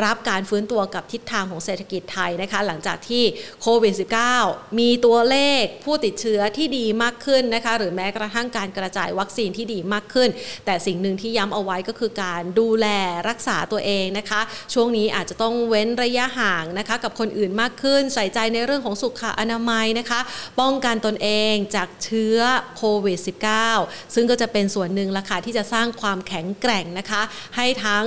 [0.04, 3.22] รับการฟื้นตัวกับทิศทางของเศรษฐกิจไทยนะคะ หลังจากที่
[3.62, 3.94] โควิด
[4.34, 10.28] -19 มีตัวเลขผู้ติดเชื้อที่ดีมากขึ้นนะคะ หรือแม้กระทั่งการกระจายวัคซีนที่ดีมากขึ้น
[10.66, 12.86] แต่สิ่งหนึ่งที่ย้ำเอาไว้ก็คือการดูแล
[13.28, 14.40] รักษาตัวเองนะคะ
[14.74, 20.20] ช่วงนี้อาจจะต้องเว้นระยะห่างนะคะ กับคนอื่นมากขึ้น ใส่ใจในเรื่องของสุขอนามัยนะคะ
[20.60, 22.38] ป้องกันตนเองจากเชื้อ
[22.76, 23.18] โควิด
[23.66, 27.22] -19 ซึ่งก็จะเป็นส่วนหนึ่งละค่ะที่จะสร้างความแข็งแกร่งนะคะ
[27.56, 28.06] ให้ทั้ง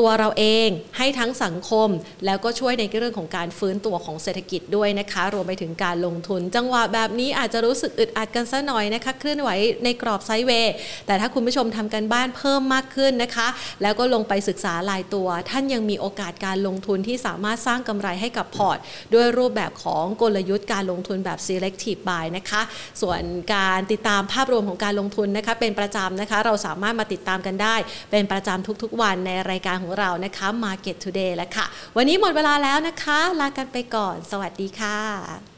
[0.00, 0.68] ตัวเราเอง
[0.98, 1.88] ให้ทั้งสังคม
[2.26, 9.50] แล้วก็ช่วยในเรื่องของการฟื้นตัวของเศรษฐกิจด้วยนะคะ รวมไปถึงการลงทุน จังหวะแบบนี้อาจจะรู้สึกอึดอัดกันซะหน่อยนะคะ เคลื่อนไหว
[9.84, 10.74] ในกรอบไซด์เวย์
[11.06, 13.48] แต่ถ้าคุณผู้ชมทำกันบ้านเพิ่มมากขึ้นนะคะ
[13.82, 18.78] แล้วก็ลงไปศึกษารายตัว ท่านยังมีโอกาสการลงทุนที่สามารถสร้างกำไรให้กับพอร์ต
[19.14, 22.62] ด้วยรูปแบบของกลยุทธ์การลงทุนแบบ selective buy นะคะ
[23.02, 23.22] ส่วน
[23.54, 27.76] การติดตามภาพรวมของการลงทุนนะคะ เป็นประจำนะคะ เราสามารถมาติดตามกันได้
[28.10, 31.64] เป็นประจำทุกๆ วันในรายการของเรานะคะ Market Today แล้วค่ะ
[31.96, 35.53] วันนี้หมดเวลาแล้วนะคะ ลากันไปก่อน สวัสดีค่ะ